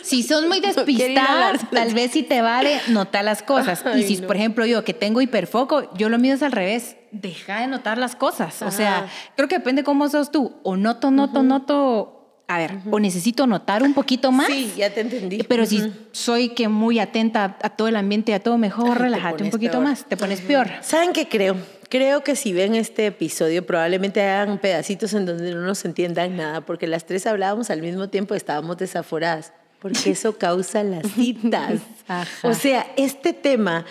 Si 0.03 0.23
sos 0.23 0.47
muy 0.47 0.61
quiere 0.61 0.73
ir 0.73 0.79
a 0.79 0.85
despistada, 0.85 1.49
hablar. 1.49 1.71
tal 1.71 1.95
vez 1.95 2.11
sí 2.13 2.23
te 2.23 2.41
vale 2.41 2.81
notar 2.89 3.25
las 3.25 3.43
cosas. 3.43 3.83
Ay, 3.85 4.03
y 4.03 4.07
si, 4.07 4.17
no. 4.23 4.27
por 4.27 4.37
ejemplo, 4.37 4.65
yo 4.67 4.83
que 4.85 4.95
tengo 4.95 5.21
hiperfoco, 5.21 5.93
yo 5.95 6.09
lo 6.09 6.19
mío 6.19 6.35
es 6.35 6.43
al 6.43 6.53
revés. 6.53 6.97
Deja 7.12 7.61
de 7.61 7.66
notar 7.66 7.99
las 7.99 8.14
cosas. 8.16 8.62
O 8.62 8.70
sea, 8.70 8.99
Ajá. 8.99 9.09
creo 9.37 9.49
que 9.49 9.59
depende 9.59 9.83
cómo 9.85 10.09
sos 10.09 10.31
tú. 10.31 10.57
O 10.62 10.77
noto, 10.77 11.11
noto, 11.11 11.42
noto. 11.42 12.16
A 12.46 12.59
ver, 12.59 12.79
o 12.90 12.99
necesito 12.99 13.46
notar 13.46 13.83
un 13.85 13.94
poquito 13.94 14.33
más. 14.33 14.49
Sí, 14.49 14.73
ya 14.77 14.92
te 14.92 15.03
entendí. 15.03 15.42
Pero 15.44 15.66
si 15.66 15.92
soy 16.11 16.49
que 16.49 16.66
muy 16.68 16.99
atenta 16.99 17.57
a 17.62 17.70
todo 17.70 17.87
el 17.87 17.94
ambiente, 17.94 18.35
a 18.35 18.40
todo 18.40 18.59
mejor, 18.59 18.88
Ay, 18.88 18.94
te 18.94 18.99
relájate 19.03 19.44
un 19.44 19.51
poquito 19.51 19.73
peor. 19.73 19.85
más, 19.85 20.05
te 20.05 20.16
pones 20.16 20.40
peor. 20.40 20.68
¿Saben 20.83 21.12
qué 21.12 21.29
creo? 21.29 21.57
Creo 21.88 22.23
que 22.25 22.35
si 22.37 22.53
ven 22.53 22.75
este 22.75 23.07
episodio 23.07 23.64
probablemente 23.66 24.23
hagan 24.23 24.59
pedacitos 24.59 25.12
en 25.14 25.27
donde 25.27 25.53
no 25.55 25.61
nos 25.61 25.85
entiendan 25.85 26.37
nada, 26.37 26.61
porque 26.61 26.87
las 26.88 27.05
tres 27.07 27.27
hablábamos 27.27 27.70
al 27.70 27.83
mismo 27.83 28.09
tiempo 28.09 28.35
y 28.35 28.37
estábamos 28.37 28.77
desaforadas, 28.79 29.53
porque 29.81 29.99
eso 30.11 30.37
causa 30.37 30.83
las 30.83 31.07
citas. 31.12 31.81
Ajá. 32.09 32.49
O 32.49 32.55
sea, 32.55 32.87
este 32.96 33.33
tema 33.33 33.85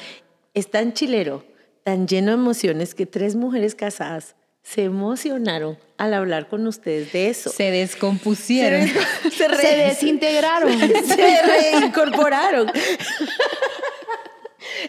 es 0.54 0.70
tan 0.70 0.94
chilero, 0.94 1.46
tan 1.90 2.08
lleno 2.08 2.28
de 2.32 2.36
emociones, 2.36 2.94
que 2.94 3.06
tres 3.08 3.36
mujeres 3.36 3.74
casadas 3.74 4.36
se 4.62 4.84
emocionaron 4.84 5.80
al 5.98 6.14
hablar 6.14 6.48
con 6.48 6.68
ustedes 6.68 7.12
de 7.14 7.30
eso. 7.30 7.50
Se 7.50 7.72
descompusieron. 7.72 8.88
se, 9.24 9.32
Se 9.32 9.48
re- 9.48 9.76
desintegraron. 9.88 10.72
se 11.08 11.42
reincorporaron. 11.42 12.72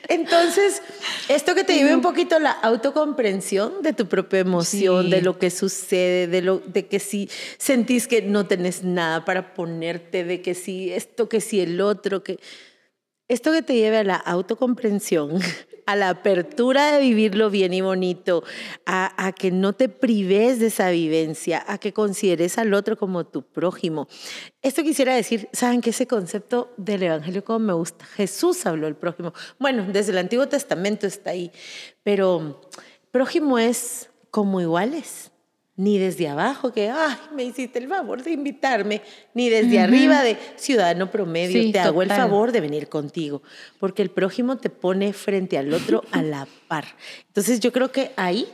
Entonces, 0.09 0.83
esto 1.29 1.55
que 1.55 1.65
te 1.65 1.75
lleve 1.75 1.95
un 1.95 2.03
poquito 2.03 2.37
a 2.37 2.41
la 2.41 2.51
autocomprensión 2.51 3.81
de 3.83 3.93
tu 3.95 4.07
propia 4.07 4.41
emoción, 4.41 5.05
Sí. 5.07 5.11
de 5.11 5.23
lo 5.23 5.39
que 5.39 5.51
sucede, 5.51 6.27
de, 6.27 6.43
lo, 6.43 6.59
de 6.59 6.87
que 6.87 6.99
si 7.01 7.31
sentís 7.57 8.07
que 8.07 8.21
no 8.21 8.47
tenés 8.47 8.83
nada 8.85 9.25
para 9.25 9.55
ponerte, 9.55 10.25
de 10.25 10.43
que 10.43 10.55
si 10.55 10.93
esto, 10.93 11.29
que 11.31 11.41
si 11.41 11.61
el 11.61 11.81
otro, 11.81 12.23
que 12.23 12.39
esto 13.29 13.53
que 13.53 13.63
te 13.63 13.75
lleve 13.75 13.99
a 13.99 14.05
la 14.05 14.17
autocomprensión, 14.17 15.41
a 15.91 15.97
la 15.97 16.11
apertura 16.11 16.93
de 16.93 17.01
vivirlo 17.01 17.51
bien 17.51 17.75
y 17.75 17.81
bonito, 17.81 18.45
a, 18.87 19.33
que 19.37 19.51
no 19.51 19.73
te 19.73 19.89
prives 19.89 20.61
de 20.61 20.67
esa 20.69 20.91
vivencia, 20.91 21.65
a 21.67 21.79
que 21.79 21.93
consideres 21.93 22.59
al 22.59 22.75
otro 22.75 22.97
como 22.97 23.27
tu 23.27 23.43
prójimo. 23.43 24.07
Esto 24.63 24.83
quisiera 24.83 25.15
decir, 25.15 25.49
¿saben 25.53 25.81
que 25.81 25.91
ese 25.91 26.07
concepto 26.07 26.73
del 26.77 27.03
Evangelio 27.03 27.45
como 27.45 27.59
me 27.59 27.73
gusta? 27.73 28.05
Jesús 28.05 28.65
habló 28.67 28.87
del 28.87 28.95
prójimo. 28.95 29.33
Bueno, 29.59 29.85
desde 29.93 30.13
el 30.13 30.19
Antiguo 30.19 30.47
Testamento 30.47 31.09
está 31.09 31.31
ahí, 31.31 31.51
pero 32.05 32.61
prójimo 33.11 33.59
es 33.59 34.11
como 34.31 34.61
iguales. 34.61 35.30
Ni 35.81 35.97
desde 35.97 36.29
abajo, 36.29 36.73
que, 36.73 36.91
ay, 36.91 37.17
me 37.35 37.43
hiciste 37.43 37.79
el 37.79 37.89
favor 37.89 38.23
de 38.23 38.33
invitarme, 38.33 39.01
ni 39.33 39.49
desde 39.49 39.81
arriba 39.81 40.23
de 40.23 40.37
ciudadano 40.57 41.11
promedio, 41.11 41.59
Sí, 41.63 41.73
te 41.73 41.79
hago 41.79 42.03
el 42.03 42.11
favor 42.11 42.53
de 42.53 42.61
venir 42.61 42.91
contigo, 42.91 43.41
porque 43.79 44.03
el 44.03 44.11
prójimo 44.11 44.59
te 44.59 44.69
pone 44.69 45.15
frente 45.15 45.57
al 45.57 45.73
otro 45.73 46.03
a 46.13 46.21
la 46.21 46.47
par. 46.69 46.85
Entonces 47.29 47.61
yo 47.61 47.73
creo 47.73 47.91
que 47.91 48.11
ahí 48.17 48.47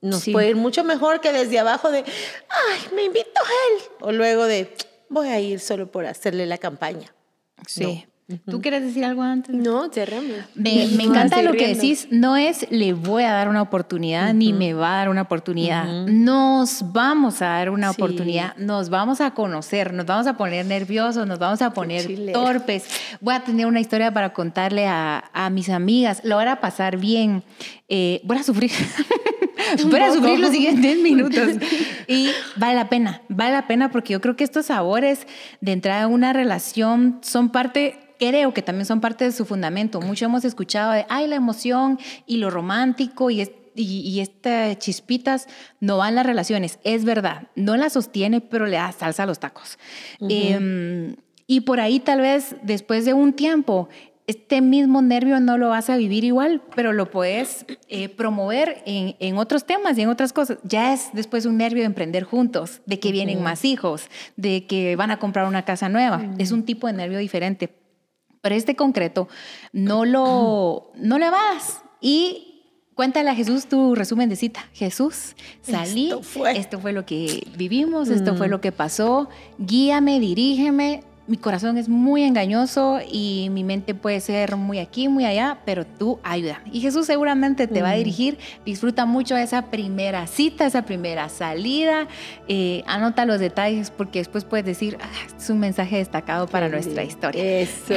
nos 0.00 0.22
Sí. 0.22 0.32
puede 0.32 0.48
ir 0.48 0.56
mucho 0.56 0.82
mejor 0.82 1.20
que 1.20 1.34
desde 1.34 1.58
abajo 1.58 1.90
de, 1.90 1.98
ay, 1.98 2.80
me 2.94 3.04
invitó 3.04 3.42
él, 3.68 3.82
o 4.00 4.12
luego 4.12 4.46
de, 4.46 4.74
voy 5.10 5.28
a 5.28 5.38
ir 5.38 5.60
solo 5.60 5.90
por 5.92 6.06
hacerle 6.06 6.46
la 6.46 6.56
campaña. 6.56 7.12
Sí. 7.66 8.06
¿Tú 8.50 8.60
quieres 8.60 8.82
decir 8.82 9.04
algo 9.04 9.22
antes? 9.22 9.54
No, 9.54 9.88
cerremos. 9.92 10.36
Me, 10.54 10.86
me 10.96 11.04
No, 11.04 11.10
encanta 11.10 11.42
lo 11.42 11.52
que 11.52 11.68
decís, 11.74 12.08
no 12.10 12.36
es 12.36 12.66
le 12.70 12.92
voy 12.92 13.24
a 13.24 13.32
dar 13.32 13.48
una 13.48 13.62
oportunidad 13.62 14.32
ni 14.34 14.52
me 14.52 14.72
va 14.74 14.94
a 14.94 14.96
dar 14.98 15.08
una 15.08 15.22
oportunidad. 15.22 15.84
Nos 16.06 16.92
vamos 16.92 17.42
a 17.42 17.46
dar 17.46 17.70
una 17.70 17.92
Sí. 17.92 18.00
oportunidad, 18.00 18.56
nos 18.56 18.88
vamos 18.90 19.20
a 19.20 19.32
conocer, 19.32 19.92
nos 19.92 20.06
vamos 20.06 20.26
a 20.26 20.36
poner 20.36 20.66
nerviosos, 20.66 21.26
nos 21.26 21.38
vamos 21.38 21.62
a 21.62 21.70
poner 21.72 22.06
chilero. 22.06 22.38
torpes. 22.44 22.84
Voy 23.20 23.34
a 23.34 23.40
tener 23.40 23.66
una 23.66 23.80
historia 23.80 24.12
para 24.12 24.32
contarle 24.32 24.86
a, 24.86 25.24
a 25.32 25.50
mis 25.50 25.68
amigas, 25.68 26.20
lo 26.24 26.36
voy 26.36 26.46
a 26.46 26.56
pasar 26.60 26.96
bien, 26.98 27.42
eh, 27.88 28.20
voy 28.24 28.38
a 28.38 28.42
sufrir. 28.42 28.70
voy 29.90 30.00
a 30.00 30.12
sufrir 30.12 30.38
los 30.40 30.50
siguientes 30.50 30.98
minutos. 30.98 31.48
Y 32.08 32.28
vale 32.56 32.74
la 32.74 32.88
pena, 32.88 33.22
vale 33.28 33.52
la 33.52 33.68
pena 33.68 33.90
porque 33.92 34.14
yo 34.14 34.20
creo 34.20 34.34
que 34.34 34.42
estos 34.42 34.66
sabores 34.66 35.28
de 35.60 35.70
entrada 35.70 36.02
en 36.06 36.12
una 36.12 36.32
relación 36.32 37.18
son 37.22 37.50
parte 37.50 38.00
creo 38.20 38.54
que 38.54 38.62
también 38.62 38.86
son 38.86 39.00
parte 39.00 39.24
de 39.24 39.32
su 39.32 39.44
fundamento. 39.44 40.00
Mucho 40.00 40.26
hemos 40.26 40.44
escuchado 40.44 40.92
de, 40.92 41.06
ay, 41.08 41.26
la 41.26 41.34
emoción 41.34 41.98
y 42.26 42.36
lo 42.36 42.50
romántico 42.50 43.30
y, 43.30 43.40
es- 43.40 43.50
y, 43.74 44.00
y 44.00 44.20
estas 44.20 44.78
chispitas 44.78 45.46
no 45.80 45.96
van 45.96 46.14
las 46.14 46.26
relaciones. 46.26 46.78
Es 46.84 47.04
verdad, 47.04 47.48
no 47.56 47.76
la 47.76 47.88
sostiene, 47.90 48.40
pero 48.40 48.66
le 48.66 48.76
da 48.76 48.92
salsa 48.92 49.22
a 49.22 49.26
los 49.26 49.38
tacos. 49.40 49.78
Em, 50.28 51.16
y 51.46 51.60
por 51.62 51.80
ahí 51.80 51.98
tal 51.98 52.20
vez 52.20 52.56
después 52.62 53.04
de 53.04 53.14
un 53.14 53.32
tiempo, 53.32 53.88
este 54.26 54.60
mismo 54.60 55.02
nervio 55.02 55.40
no 55.40 55.58
lo 55.58 55.70
vas 55.70 55.90
a 55.90 55.96
vivir 55.96 56.22
igual, 56.22 56.62
pero 56.76 56.92
lo 56.92 57.10
puedes 57.10 57.64
eh, 57.88 58.08
promover 58.08 58.80
en, 58.86 59.16
en 59.18 59.38
otros 59.38 59.64
temas 59.64 59.98
y 59.98 60.02
en 60.02 60.08
otras 60.08 60.32
cosas. 60.32 60.58
Ya 60.62 60.92
es 60.92 61.08
después 61.14 61.46
un 61.46 61.56
nervio 61.56 61.80
de 61.82 61.86
emprender 61.86 62.22
juntos, 62.22 62.80
de 62.86 63.00
que 63.00 63.10
vienen 63.10 63.42
más 63.42 63.64
hijos, 63.64 64.08
de 64.36 64.66
que 64.66 64.94
van 64.94 65.10
a 65.10 65.18
comprar 65.18 65.46
una 65.48 65.64
casa 65.64 65.88
nueva. 65.88 66.22
Es 66.38 66.52
un 66.52 66.64
tipo 66.64 66.86
de 66.86 66.92
nervio 66.92 67.18
diferente. 67.18 67.79
Pero 68.40 68.54
este 68.54 68.76
concreto 68.76 69.28
no 69.72 70.04
lo, 70.04 70.92
no 70.96 71.18
le 71.18 71.30
vas. 71.30 71.82
Y 72.00 72.62
cuéntale 72.94 73.30
a 73.30 73.34
Jesús 73.34 73.66
tu 73.66 73.94
resumen 73.94 74.28
de 74.28 74.36
cita. 74.36 74.68
Jesús, 74.72 75.34
salí, 75.62 76.06
Esto 76.10 76.22
fue. 76.22 76.56
esto 76.58 76.80
fue 76.80 76.92
lo 76.92 77.06
que 77.06 77.46
vivimos, 77.56 78.08
esto 78.08 78.34
fue 78.36 78.48
lo 78.48 78.60
que 78.60 78.72
pasó, 78.72 79.28
guíame, 79.58 80.20
dirígeme, 80.20 81.02
mi 81.30 81.36
corazón 81.36 81.78
es 81.78 81.88
muy 81.88 82.24
engañoso 82.24 82.98
y 83.08 83.50
mi 83.52 83.62
mente 83.62 83.94
puede 83.94 84.18
ser 84.18 84.56
muy 84.56 84.80
aquí, 84.80 85.06
muy 85.06 85.24
allá, 85.24 85.58
pero 85.64 85.86
tú 85.86 86.18
ayuda. 86.24 86.60
Y 86.72 86.80
Jesús 86.80 87.06
seguramente 87.06 87.68
te 87.68 87.82
va 87.82 87.90
a 87.90 87.94
dirigir. 87.94 88.36
Disfruta 88.66 89.06
mucho 89.06 89.36
esa 89.36 89.66
primera 89.70 90.26
cita, 90.26 90.66
esa 90.66 90.82
primera 90.82 91.28
salida. 91.28 92.08
Eh, 92.48 92.82
anota 92.88 93.26
los 93.26 93.38
detalles 93.38 93.92
porque 93.92 94.18
después 94.18 94.44
puedes 94.44 94.66
decir, 94.66 94.98
ah, 95.00 95.36
es 95.38 95.48
un 95.48 95.60
mensaje 95.60 95.98
destacado 95.98 96.48
para 96.48 96.68
nuestra 96.68 97.04
historia. 97.04 97.60
Eso. 97.60 97.94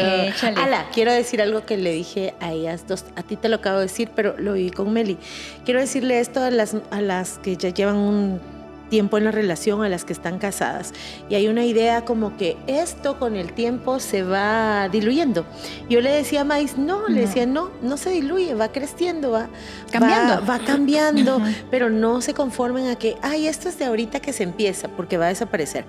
Ala, 0.56 0.86
quiero 0.93 1.12
decir 1.12 1.41
algo 1.41 1.65
que 1.65 1.76
le 1.76 1.91
dije 1.91 2.36
a 2.39 2.52
ellas 2.52 2.86
dos. 2.88 3.04
A 3.15 3.24
ti 3.24 3.36
te 3.36 3.50
lo 3.50 3.56
acabo 3.56 3.78
de 3.78 3.86
decir, 3.86 4.12
pero 4.15 4.36
lo 4.38 4.54
vi 4.54 4.69
con 4.69 4.93
Meli. 4.93 5.17
Quiero 5.65 5.80
decirle 5.80 6.19
esto 6.19 6.39
a 6.39 6.52
las, 6.52 6.76
a 6.91 7.02
las 7.02 7.39
que 7.39 7.58
ya 7.58 7.69
llevan 7.69 7.96
un 7.96 8.53
tiempo 8.94 9.18
en 9.18 9.24
la 9.24 9.32
relación 9.32 9.84
a 9.84 9.90
las 9.90 10.06
que 10.06 10.14
están 10.14 10.38
casadas. 10.38 10.94
Y 11.28 11.34
hay 11.34 11.48
una 11.48 11.66
idea 11.66 12.06
como 12.06 12.38
que 12.38 12.58
esto 12.68 13.18
con 13.18 13.36
el 13.36 13.52
tiempo 13.52 14.00
se 14.00 14.22
va 14.22 14.88
diluyendo. 14.88 15.48
Yo 15.90 16.00
le 16.00 16.12
decía 16.12 16.42
a 16.42 16.44
Mais, 16.44 16.78
no, 16.78 17.08
le 17.08 17.22
decía, 17.22 17.48
no, 17.48 17.72
no 17.82 17.98
se 17.98 18.12
diluye, 18.12 18.54
va 18.54 18.72
creciendo, 18.72 19.32
va 19.32 19.50
cambiando. 19.92 20.46
Va, 20.46 20.60
cambiando, 20.60 21.42
pero 21.72 21.90
no 21.90 22.22
se 22.22 22.36
conformen 22.36 22.88
a 22.88 22.96
que, 22.96 23.18
ay, 23.24 23.48
esto 23.48 23.68
es 23.68 23.80
de 23.80 23.86
ahorita 23.86 24.20
que 24.20 24.32
se 24.32 24.44
empieza, 24.44 24.90
porque 24.90 25.18
va 25.18 25.26
a 25.26 25.30
desaparecer. 25.30 25.86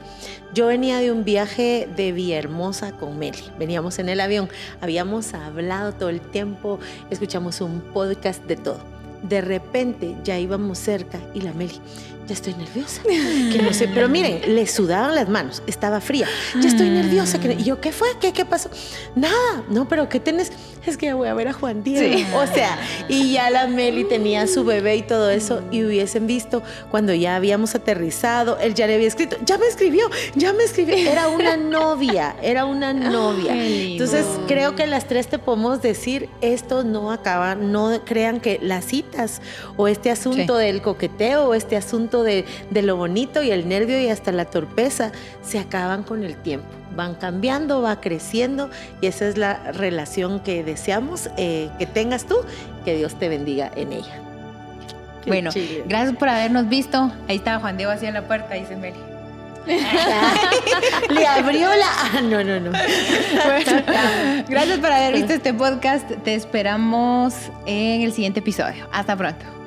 Yo 0.55 0.69
venía 0.69 0.97
de 0.97 1.13
un 1.13 1.25
viaje 1.25 1.87
de 1.95 2.11
Villahermosa 2.13 2.93
con 2.93 3.19
Meli. 3.19 3.45
Veníamos 3.59 3.99
en 3.99 4.09
el 4.09 4.19
avión, 4.19 4.49
habíamos 4.81 5.35
hablado 5.35 5.93
todo 5.93 6.09
el 6.09 6.23
tiempo, 6.23 6.79
escuchamos 7.11 7.61
un 7.61 7.83
podcast 7.83 8.43
de 8.45 8.57
todo. 8.57 8.79
De 9.25 9.43
repente 9.43 10.15
ya 10.23 10.39
íbamos 10.39 10.79
cerca 10.79 11.19
y 11.35 11.41
la 11.41 11.53
Meli, 11.53 11.81
ya 12.27 12.35
estoy 12.35 12.55
nerviosa, 12.55 13.03
que 13.03 13.61
no 13.63 13.73
sé, 13.75 13.89
pero 13.89 14.09
miren, 14.09 14.55
le 14.55 14.67
sudaban 14.67 15.15
las 15.15 15.29
manos, 15.29 15.63
estaba 15.67 16.01
fría, 16.01 16.27
ya 16.61 16.69
estoy 16.69 16.89
nerviosa, 16.89 17.39
que, 17.39 17.53
y 17.53 17.65
yo, 17.65 17.81
¿qué 17.81 17.93
fue? 17.93 18.09
¿Qué, 18.21 18.33
¿Qué 18.33 18.45
pasó? 18.45 18.71
Nada, 19.15 19.65
no, 19.69 19.87
pero 19.89 20.09
¿qué 20.09 20.21
tenés? 20.21 20.51
Es 20.87 20.97
que 20.97 21.13
voy 21.13 21.29
a 21.29 21.35
ver 21.35 21.49
a 21.49 21.53
Juan 21.53 21.83
Diego. 21.83 22.39
O 22.39 22.47
sea, 22.47 22.79
y 23.09 23.33
ya 23.33 23.51
la 23.51 23.67
Meli 23.67 24.05
tenía 24.05 24.47
su 24.47 24.65
bebé 24.65 24.97
y 24.97 25.03
todo 25.03 25.31
eso, 25.31 25.63
y 25.71 25.85
hubiesen 25.85 26.27
visto 26.27 26.63
cuando 26.91 27.13
ya 27.13 27.37
habíamos 27.37 27.75
aterrizado, 27.75 28.59
él 28.59 28.75
ya 28.75 28.87
le 28.87 28.95
había 28.95 29.09
escrito, 29.09 29.37
ya 29.45 29.59
me 29.59 29.67
escribió, 29.67 30.11
ya 30.35 30.53
me 30.53 30.65
escribió, 30.65 30.97
era 30.97 31.29
una 31.29 31.57
novia, 31.59 32.37
era 32.43 32.65
una 32.65 32.93
novia. 32.93 33.55
Entonces, 33.55 34.25
creo 34.47 34.75
que 34.75 34.87
las 34.87 35.07
tres 35.07 35.29
te 35.29 35.39
podemos 35.39 35.83
decir, 35.83 36.29
esto 36.41 36.85
no 36.85 37.13
acaba, 37.13 37.55
no 37.55 38.01
crean 38.05 38.41
que 38.41 38.59
las 38.63 38.87
citas 38.87 39.43
o 39.77 39.89
este 39.89 40.11
asunto 40.11 40.57
del 40.57 40.81
coqueteo 40.81 41.49
o 41.49 41.55
este 41.55 41.77
asunto 41.77 42.14
de, 42.23 42.45
lo 42.71 42.97
bonito 42.97 43.43
y 43.43 43.51
el 43.51 43.69
nervio 43.69 44.01
y 44.01 44.09
hasta 44.09 44.33
la 44.33 44.45
torpeza 44.45 45.13
se 45.43 45.59
acaban 45.59 46.03
con 46.03 46.23
el 46.25 46.37
tiempo. 46.37 46.67
Van 46.95 47.15
cambiando, 47.15 47.83
va 47.83 48.01
creciendo 48.01 48.71
y 49.01 49.07
esa 49.07 49.27
es 49.27 49.37
la 49.37 49.73
relación 49.73 50.41
que 50.41 50.63
deseamos 50.63 51.29
eh, 51.37 51.69
que 51.79 51.87
tengas 51.87 52.27
tú. 52.27 52.37
Que 52.85 52.97
Dios 52.97 53.19
te 53.19 53.29
bendiga 53.29 53.71
en 53.75 53.93
ella. 53.93 54.21
bueno, 55.27 55.51
gracias 55.87 56.17
por 56.17 56.29
habernos 56.29 56.69
visto. 56.69 57.11
Ahí 57.29 57.37
estaba 57.37 57.61
Juan 57.61 57.77
Diego 57.77 57.93
hacia 57.93 58.11
la 58.13 58.27
puerta, 58.27 58.55
dice 58.55 58.77
Meli. 58.77 58.99
Le 61.11 61.27
abrió 61.27 61.69
la. 61.75 61.87
Ah, 61.89 62.21
no, 62.23 62.45
no, 62.45 62.61
no. 62.61 62.71
gracias 64.49 64.79
por 64.79 64.93
haber 64.93 65.15
visto 65.15 65.33
este 65.33 65.55
podcast. 65.55 66.07
Te 66.23 66.35
esperamos 66.35 67.35
en 67.65 68.03
el 68.03 68.13
siguiente 68.13 68.41
episodio. 68.41 68.87
Hasta 68.93 69.17
pronto. 69.17 69.64